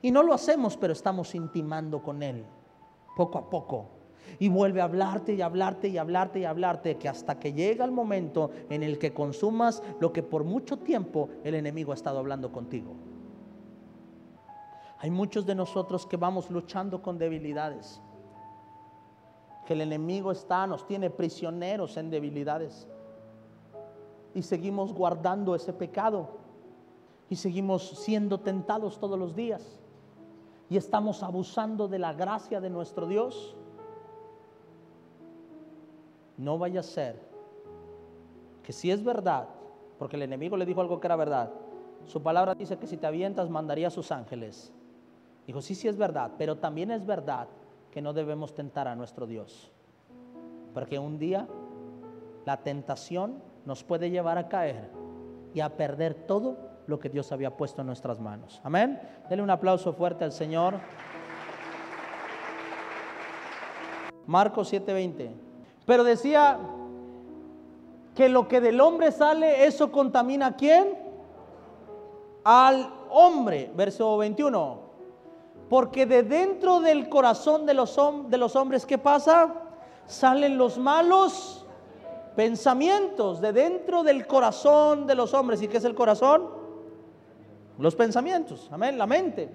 Y 0.01 0.12
no 0.12 0.21
lo 0.23 0.34
hacemos, 0.34 0.77
pero 0.77 0.93
estamos 0.93 1.34
intimando 1.34 2.03
con 2.03 2.21
él. 2.21 2.45
Poco 3.15 3.38
a 3.38 3.49
poco 3.49 3.98
y 4.39 4.47
vuelve 4.47 4.80
a 4.80 4.86
hablarte 4.86 5.34
y 5.34 5.41
hablarte 5.41 5.89
y 5.89 5.97
hablarte 5.97 6.39
y 6.39 6.45
hablarte, 6.45 6.97
que 6.97 7.10
hasta 7.10 7.38
que 7.39 7.54
llega 7.54 7.84
el 7.84 7.91
momento 7.91 8.52
en 8.69 8.84
el 8.84 8.97
que 8.97 9.13
consumas 9.13 9.84
lo 9.99 10.13
que 10.13 10.23
por 10.23 10.45
mucho 10.45 10.80
tiempo 10.80 11.30
el 11.43 11.56
enemigo 11.56 11.91
ha 11.91 11.95
estado 11.95 12.19
hablando 12.19 12.52
contigo. 12.52 12.95
Hay 14.99 15.12
muchos 15.12 15.45
de 15.45 15.56
nosotros 15.56 16.06
que 16.06 16.17
vamos 16.17 16.49
luchando 16.49 17.02
con 17.02 17.17
debilidades, 17.17 18.02
que 19.65 19.73
el 19.73 19.82
enemigo 19.82 20.32
está, 20.32 20.65
nos 20.67 20.88
tiene 20.88 21.10
prisioneros 21.10 21.97
en 21.97 22.10
debilidades 22.10 22.88
y 24.34 24.41
seguimos 24.41 24.93
guardando 24.93 25.56
ese 25.56 25.73
pecado 25.73 26.39
y 27.30 27.36
seguimos 27.36 27.89
siendo 27.89 28.39
tentados 28.39 28.99
todos 28.99 29.19
los 29.19 29.36
días 29.36 29.80
y 30.69 30.78
estamos 30.78 31.23
abusando 31.23 31.88
de 31.88 31.99
la 31.99 32.13
gracia 32.13 32.62
de 32.62 32.69
nuestro 32.69 33.08
Dios 33.08 33.56
no 36.39 36.58
vaya 36.58 36.80
a 36.80 36.84
ser 36.84 37.19
que 38.63 38.71
si 38.71 38.89
es 38.89 39.04
verdad, 39.04 39.49
porque 39.97 40.15
el 40.15 40.21
enemigo 40.21 40.56
le 40.56 40.65
dijo 40.65 40.80
algo 40.80 40.99
que 40.99 41.08
era 41.08 41.17
verdad, 41.17 41.52
su 42.06 42.23
palabra 42.23 42.56
dice 42.56 42.78
que 42.78 42.88
si 42.88 42.95
te 42.95 43.08
avientas 43.08 43.49
mandaría 43.49 43.88
a 43.88 43.91
sus 43.91 44.12
ángeles. 44.12 44.71
Dijo, 45.45 45.62
sí, 45.62 45.75
sí 45.75 45.89
es 45.89 45.97
verdad, 45.97 46.32
pero 46.38 46.58
también 46.58 46.91
es 46.91 47.06
verdad 47.06 47.49
que 47.91 48.02
no 48.02 48.13
debemos 48.13 48.56
tentar 48.56 48.88
a 48.88 48.95
nuestro 48.95 49.28
Dios. 49.28 49.71
Porque 50.73 50.97
un 50.97 51.19
día 51.19 51.45
la 52.45 52.58
tentación 52.63 53.43
nos 53.65 53.84
puede 53.84 54.10
llevar 54.10 54.38
a 54.38 54.47
caer 54.47 54.89
y 55.54 55.60
a 55.60 55.75
perder 55.75 56.13
todo 56.13 56.58
lo 56.88 56.99
que 56.99 57.10
Dios 57.10 57.34
había 57.34 57.58
puesto 57.58 57.82
en 57.82 57.88
nuestras 57.88 58.19
manos. 58.19 58.62
Amén. 58.63 59.02
Denle 59.28 59.43
un 59.43 59.49
aplauso 59.49 59.91
fuerte 59.91 60.23
al 60.23 60.32
Señor. 60.32 60.75
Marcos 64.25 64.71
7:20. 64.71 65.48
Pero 65.89 66.04
decía 66.04 66.60
que 68.13 68.30
lo 68.30 68.47
que 68.47 68.62
del 68.62 68.80
hombre 68.80 69.12
sale, 69.12 69.65
eso 69.65 69.91
contamina 69.91 70.45
a 70.45 70.56
quién? 70.56 70.95
Al 72.43 72.93
hombre, 73.10 73.71
verso 73.75 74.15
21. 74.19 74.82
Porque 75.67 76.06
de 76.06 76.21
dentro 76.21 76.80
del 76.80 77.10
corazón 77.10 77.65
de 77.65 77.73
los, 77.73 77.97
de 78.28 78.38
los 78.38 78.56
hombres, 78.56 78.86
¿qué 78.86 78.99
pasa? 78.99 79.52
Salen 80.06 80.60
los 80.60 80.78
malos 80.78 81.65
pensamientos, 82.36 83.41
de 83.41 83.52
dentro 83.52 84.04
del 84.04 84.28
corazón 84.28 85.08
de 85.08 85.15
los 85.15 85.34
hombres. 85.34 85.60
¿Y 85.63 85.67
qué 85.67 85.78
es 85.78 85.86
el 85.86 85.95
corazón? 85.95 86.49
Los 87.80 87.95
pensamientos, 87.95 88.69
amén, 88.71 88.95
la 88.95 89.08
mente. 89.08 89.49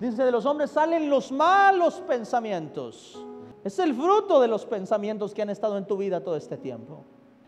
Dice, 0.00 0.24
de 0.24 0.32
los 0.32 0.44
hombres 0.46 0.72
salen 0.72 1.08
los 1.08 1.30
malos 1.30 2.02
pensamientos 2.08 3.24
es 3.64 3.78
el 3.78 3.94
fruto 3.94 4.40
de 4.40 4.48
los 4.48 4.64
pensamientos 4.66 5.34
que 5.34 5.42
han 5.42 5.50
estado 5.50 5.76
en 5.76 5.86
tu 5.86 5.96
vida 5.96 6.22
todo 6.22 6.36
este 6.36 6.56
tiempo. 6.56 7.04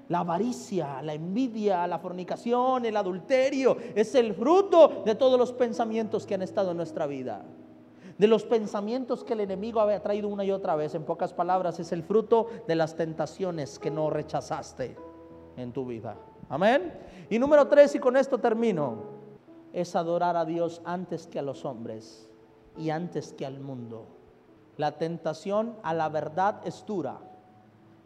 La 0.09 0.20
avaricia, 0.20 1.01
la 1.01 1.14
envidia, 1.14 1.87
la 1.87 1.98
fornicación, 1.98 2.85
el 2.85 2.96
adulterio, 2.96 3.77
es 3.94 4.14
el 4.14 4.35
fruto 4.35 5.03
de 5.07 5.14
todos 5.14 5.38
los 5.38 5.53
pensamientos 5.53 6.27
que 6.27 6.35
han 6.35 6.42
estado 6.42 6.72
en 6.72 6.77
nuestra 6.77 7.07
vida. 7.07 7.44
De 8.18 8.27
los 8.27 8.44
pensamientos 8.44 9.25
que 9.25 9.33
el 9.33 9.40
enemigo 9.40 9.81
había 9.81 10.03
traído 10.03 10.29
una 10.29 10.44
y 10.44 10.51
otra 10.51 10.77
vez, 10.77 10.94
en 10.94 11.05
pocas 11.05 11.33
palabras, 11.33 11.81
es 11.81 11.92
el 11.92 12.03
fruto 12.03 12.46
de 12.68 12.75
las 12.75 12.94
tentaciones 12.94 13.79
que 13.79 13.90
no 13.90 14.11
rechazaste 14.11 14.96
en 15.57 15.72
tu 15.72 15.87
vida. 15.87 16.16
Amén. 16.48 16.92
Y 17.31 17.38
número 17.38 17.66
tres, 17.68 17.94
y 17.94 17.98
con 17.98 18.16
esto 18.16 18.38
termino, 18.38 19.05
es 19.72 19.96
adorar 19.96 20.37
a 20.37 20.44
Dios 20.44 20.83
antes 20.85 21.27
que 21.27 21.38
a 21.38 21.42
los 21.42 21.64
hombres 21.64 22.29
y 22.77 22.90
antes 22.90 23.33
que 23.33 23.46
al 23.46 23.61
mundo. 23.61 24.22
La 24.77 24.93
tentación 24.93 25.77
a 25.83 25.95
la 25.95 26.09
verdad 26.09 26.61
es 26.65 26.85
dura, 26.87 27.19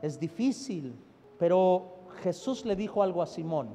es 0.03 0.19
difícil, 0.19 0.95
pero 1.39 1.97
Jesús 2.23 2.65
le 2.65 2.77
dijo 2.77 3.03
algo 3.03 3.23
a 3.23 3.27
Simón. 3.27 3.69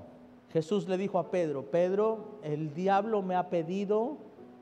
Jesús 0.52 0.88
le 0.88 0.98
dijo 0.98 1.18
a 1.18 1.32
Pedro, 1.32 1.72
Pedro, 1.72 2.40
el 2.44 2.74
diablo 2.74 3.22
me 3.22 3.36
ha 3.36 3.50
pedido 3.50 4.18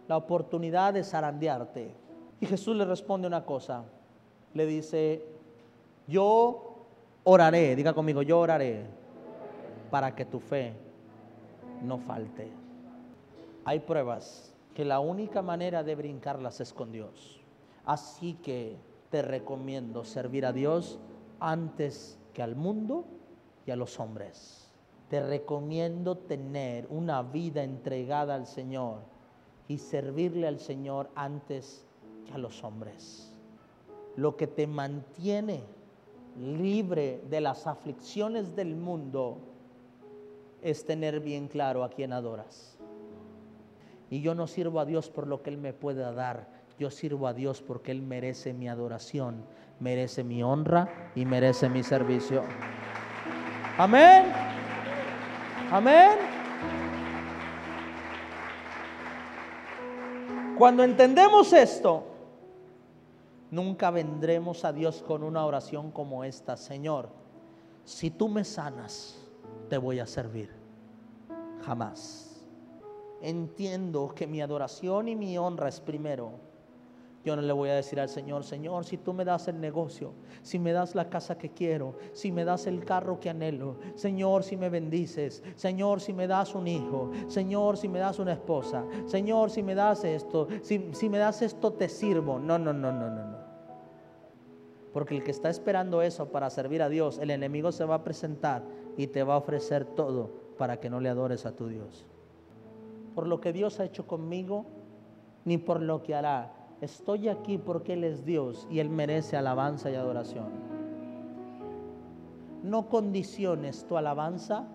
la 0.08 0.18
oportunidad 0.18 0.94
de 0.94 1.04
zarandearte. 1.04 1.92
Y 2.40 2.46
Jesús 2.46 2.76
le 2.76 2.86
responde 2.86 3.28
una 3.28 3.44
cosa, 3.44 3.84
le 4.54 4.66
dice, 4.66 5.26
yo 6.08 6.86
oraré, 7.24 7.76
diga 7.76 7.94
conmigo, 7.94 8.22
yo 8.22 8.40
oraré 8.40 8.86
para 9.90 10.16
que 10.16 10.26
tu 10.26 10.40
fe 10.40 10.74
no 11.84 11.98
falte. 11.98 12.50
Hay 13.66 13.80
pruebas 13.80 14.54
que 14.74 14.86
la 14.86 15.00
única 15.00 15.42
manera 15.42 15.84
de 15.84 15.96
brincarlas 15.96 16.62
es 16.62 16.74
con 16.74 16.92
Dios. 16.92 17.39
Así 17.90 18.36
que 18.36 18.78
te 19.10 19.24
recomiendo 19.24 20.04
servir 20.04 20.46
a 20.46 20.54
Dios 20.54 21.00
antes 21.40 22.20
que 22.36 22.44
al 22.44 22.56
mundo 22.56 23.08
y 23.66 23.72
a 23.72 23.76
los 23.76 24.00
hombres. 24.00 24.72
Te 25.10 25.26
recomiendo 25.26 26.16
tener 26.16 26.86
una 26.92 27.24
vida 27.24 27.64
entregada 27.64 28.36
al 28.36 28.46
Señor 28.46 29.00
y 29.68 29.80
servirle 29.80 30.46
al 30.46 30.60
Señor 30.60 31.10
antes 31.16 31.84
que 32.28 32.34
a 32.34 32.38
los 32.38 32.64
hombres. 32.64 33.34
Lo 34.16 34.38
que 34.38 34.46
te 34.46 34.68
mantiene 34.68 35.64
libre 36.38 37.24
de 37.28 37.42
las 37.42 37.66
aflicciones 37.66 38.56
del 38.56 38.76
mundo 38.76 39.40
es 40.62 40.86
tener 40.86 41.22
bien 41.22 41.48
claro 41.48 41.84
a 41.84 41.90
quién 41.90 42.14
adoras. 42.14 42.78
Y 44.12 44.22
yo 44.22 44.36
no 44.36 44.46
sirvo 44.46 44.80
a 44.80 44.86
Dios 44.86 45.10
por 45.10 45.26
lo 45.26 45.42
que 45.42 45.50
Él 45.50 45.58
me 45.58 45.74
pueda 45.74 46.12
dar. 46.14 46.59
Yo 46.80 46.90
sirvo 46.90 47.28
a 47.28 47.34
Dios 47.34 47.62
porque 47.62 47.92
Él 47.92 48.02
merece 48.02 48.54
mi 48.54 48.70
adoración, 48.70 49.44
merece 49.82 50.24
mi 50.24 50.42
honra 50.42 51.12
y 51.14 51.26
merece 51.26 51.68
mi 51.68 51.84
servicio. 51.84 52.42
Amén. 53.78 54.32
Amén. 55.70 56.12
Cuando 60.58 60.86
entendemos 60.86 61.52
esto, 61.52 62.06
nunca 63.52 63.92
vendremos 63.92 64.64
a 64.64 64.72
Dios 64.72 65.04
con 65.06 65.24
una 65.24 65.46
oración 65.46 65.92
como 65.92 66.24
esta, 66.24 66.56
Señor, 66.56 67.10
si 67.84 68.10
tú 68.10 68.30
me 68.30 68.46
sanas, 68.46 69.20
te 69.70 69.78
voy 69.78 70.00
a 70.00 70.06
servir. 70.06 70.50
Jamás. 71.66 72.42
Entiendo 73.22 74.14
que 74.16 74.28
mi 74.28 74.42
adoración 74.42 75.10
y 75.10 75.16
mi 75.18 75.38
honra 75.38 75.68
es 75.68 75.82
primero. 75.82 76.49
Yo 77.26 77.36
no 77.36 77.42
le 77.42 77.52
voy 77.52 77.70
a 77.70 77.76
decir 77.76 78.00
al 78.00 78.08
Señor, 78.08 78.46
Señor, 78.46 78.86
si 78.86 78.98
tú 78.98 79.12
me 79.12 79.26
das 79.26 79.50
el 79.50 79.60
negocio, 79.60 80.14
si 80.42 80.58
me 80.58 80.72
das 80.72 80.96
la 80.96 81.10
casa 81.10 81.38
que 81.38 81.50
quiero, 81.50 81.96
si 82.14 82.32
me 82.32 82.46
das 82.46 82.66
el 82.66 82.86
carro 82.86 83.20
que 83.20 83.30
anhelo, 83.30 83.78
Señor, 83.96 84.44
si 84.44 84.56
me 84.56 84.70
bendices, 84.70 85.44
Señor, 85.56 86.00
si 86.00 86.14
me 86.14 86.28
das 86.28 86.56
un 86.56 86.68
hijo, 86.68 87.12
Señor, 87.28 87.76
si 87.76 87.90
me 87.90 88.00
das 88.00 88.20
una 88.20 88.32
esposa, 88.32 88.86
Señor, 89.06 89.52
si 89.52 89.64
me 89.64 89.76
das 89.76 90.06
esto, 90.06 90.48
si, 90.62 90.90
si 90.94 91.10
me 91.10 91.18
das 91.18 91.42
esto, 91.42 91.74
te 91.74 91.90
sirvo. 91.90 92.40
No, 92.40 92.58
no, 92.58 92.72
no, 92.72 92.92
no, 92.92 93.10
no, 93.10 93.26
no. 93.26 93.38
Porque 94.94 95.16
el 95.16 95.24
que 95.24 95.32
está 95.32 95.50
esperando 95.50 96.02
eso 96.02 96.30
para 96.30 96.50
servir 96.50 96.82
a 96.82 96.90
Dios, 96.90 97.20
el 97.20 97.32
enemigo 97.32 97.72
se 97.72 97.86
va 97.86 97.96
a 97.96 98.04
presentar 98.04 98.64
y 98.98 99.08
te 99.08 99.24
va 99.24 99.36
a 99.36 99.38
ofrecer 99.38 99.86
todo 99.86 100.32
para 100.58 100.80
que 100.80 100.90
no 100.90 101.00
le 101.00 101.10
adores 101.10 101.46
a 101.46 101.52
tu 101.52 101.68
Dios. 101.68 102.06
Por 103.14 103.28
lo 103.28 103.40
que 103.40 103.54
Dios 103.54 103.80
ha 103.80 103.86
hecho 103.86 104.08
conmigo, 104.08 104.66
ni 105.46 105.58
por 105.58 105.82
lo 105.82 106.02
que 106.02 106.16
hará. 106.16 106.59
Estoy 106.82 107.28
aquí 107.28 107.58
porque 107.58 107.94
Él 107.94 108.04
es 108.04 108.24
Dios 108.24 108.68
y 108.70 108.80
Él 108.80 108.90
merece 108.90 109.36
alabanza 109.36 109.92
y 109.92 109.96
adoración. 109.96 110.48
No 112.64 112.90
condiciones 112.90 113.86
tu 113.86 113.98
alabanza 113.98 114.68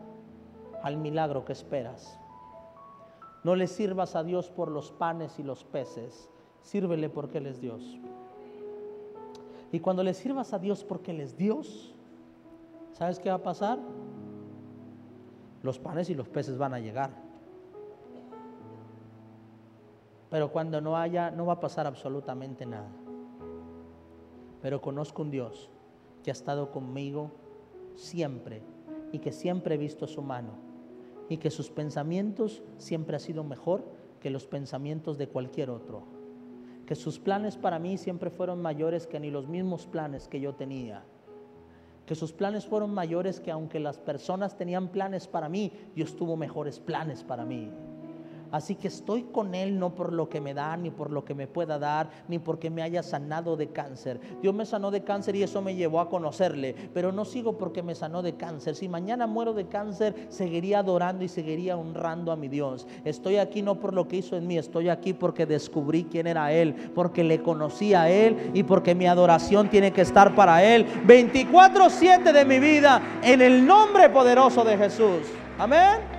al 0.83 0.99
milagro 0.99 1.45
que 1.45 1.53
esperas. 1.53 2.19
No 3.43 3.57
le 3.57 3.67
sirvas 3.67 4.17
a 4.17 4.23
Dios 4.23 4.51
por 4.51 4.71
los 4.71 4.91
panes 4.93 5.39
y 5.39 5.43
los 5.43 5.65
peces. 5.65 6.29
Sírvele 6.63 7.09
porque 7.09 7.39
Él 7.39 7.47
es 7.47 7.61
Dios. 7.61 7.99
Y 9.73 9.81
cuando 9.81 10.03
le 10.03 10.15
sirvas 10.15 10.53
a 10.53 10.59
Dios 10.59 10.85
porque 10.85 11.11
Él 11.11 11.21
es 11.21 11.37
Dios, 11.37 11.95
¿sabes 12.93 13.19
qué 13.19 13.31
va 13.31 13.37
a 13.37 13.43
pasar? 13.43 13.79
Los 15.63 15.79
panes 15.79 16.11
y 16.11 16.15
los 16.15 16.29
peces 16.29 16.59
van 16.59 16.75
a 16.75 16.81
llegar. 16.81 17.24
Pero 20.35 20.51
cuando 20.51 20.81
no 20.81 20.97
haya, 20.97 21.31
no 21.31 21.47
va 21.47 21.53
a 21.53 21.61
pasar 21.61 21.87
absolutamente 21.87 22.67
nada. 22.67 22.91
Pero 24.61 24.81
conozco 24.81 25.23
un 25.23 25.31
Dios 25.31 25.71
que 26.25 26.33
ha 26.33 26.33
estado 26.33 26.73
conmigo 26.73 27.31
siempre 27.95 28.61
y 29.13 29.21
que 29.21 29.31
siempre 29.31 29.77
he 29.77 29.79
visto 29.79 30.09
su 30.09 30.23
mano 30.23 30.55
y 31.29 31.37
que 31.37 31.53
sus 31.53 31.71
pensamientos 31.71 32.65
siempre 32.79 33.15
han 33.15 33.21
sido 33.21 33.45
mejor 33.45 33.85
que 34.19 34.29
los 34.29 34.45
pensamientos 34.45 35.19
de 35.19 35.29
cualquier 35.29 35.71
otro. 35.71 36.03
Que 36.85 36.97
sus 36.97 37.21
planes 37.21 37.57
para 37.57 37.79
mí 37.79 37.97
siempre 37.97 38.29
fueron 38.29 38.61
mayores 38.61 39.07
que 39.07 39.21
ni 39.21 39.31
los 39.31 39.47
mismos 39.47 39.87
planes 39.87 40.27
que 40.27 40.41
yo 40.41 40.57
tenía. 40.57 41.05
Que 42.07 42.17
sus 42.17 42.33
planes 42.33 42.67
fueron 42.67 42.93
mayores 42.93 43.39
que 43.39 43.53
aunque 43.53 43.79
las 43.79 43.99
personas 43.99 44.57
tenían 44.59 44.89
planes 44.89 45.29
para 45.29 45.49
mí, 45.49 45.71
Dios 45.95 46.17
tuvo 46.17 46.37
mejores 46.37 46.81
planes 46.81 47.23
para 47.23 47.45
mí. 47.45 47.71
Así 48.55 48.77
que 48.77 48.87
estoy 48.87 49.25
con 49.25 49.57
Él 49.57 49.81
no 49.81 49.97
por 49.97 50.13
lo 50.13 50.29
que 50.29 50.41
me 50.41 50.55
da, 50.55 50.77
ni 50.77 50.93
por 50.93 51.11
lo 51.11 51.25
que 51.25 51.35
me 51.35 51.49
pueda 51.49 51.77
dar, 51.77 52.09
ni 52.29 52.39
porque 52.39 52.71
me 52.71 52.83
haya 52.83 53.03
sanado 53.03 53.57
de 53.57 53.71
cáncer. 53.71 54.21
Dios 54.41 54.55
me 54.55 54.65
sanó 54.65 54.93
de 54.93 55.03
cáncer 55.03 55.35
y 55.35 55.43
eso 55.43 55.61
me 55.61 55.75
llevó 55.75 55.99
a 55.99 56.09
conocerle, 56.09 56.77
pero 56.95 57.11
no 57.11 57.25
sigo 57.25 57.59
porque 57.59 57.83
me 57.83 57.97
sanó 57.97 58.23
de 58.23 58.37
cáncer. 58.37 58.77
Si 58.77 58.89
mañana 58.89 59.27
muero 59.27 59.55
de 59.55 59.67
cáncer, 59.67 60.29
seguiría 60.29 60.79
adorando 60.79 61.25
y 61.25 61.29
seguiría 61.29 61.77
honrando 61.77 62.31
a 62.31 62.37
mi 62.37 62.47
Dios. 62.47 62.87
Estoy 63.05 63.39
aquí 63.39 63.61
no 63.61 63.81
por 63.81 63.93
lo 63.93 64.07
que 64.07 64.19
hizo 64.19 64.37
en 64.37 64.47
mí, 64.47 64.57
estoy 64.57 64.89
aquí 64.89 65.15
porque 65.15 65.47
descubrí 65.47 66.05
quién 66.05 66.29
era 66.29 66.53
Él, 66.53 66.93
porque 66.95 67.25
le 67.25 67.43
conocí 67.43 67.93
a 67.93 68.09
Él 68.09 68.53
y 68.55 68.63
porque 68.63 68.95
mi 68.95 69.09
adoración 69.09 69.69
tiene 69.69 69.93
que 69.93 70.03
estar 70.03 70.33
para 70.37 70.63
Él 70.63 70.87
24/7 71.09 72.33
de 72.33 72.45
mi 72.45 72.61
vida 72.61 73.03
en 73.21 73.43
el 73.43 73.67
nombre 73.67 74.11
poderoso 74.11 74.63
de 74.63 74.79
Jesús. 74.79 75.23
Amén. 75.59 76.14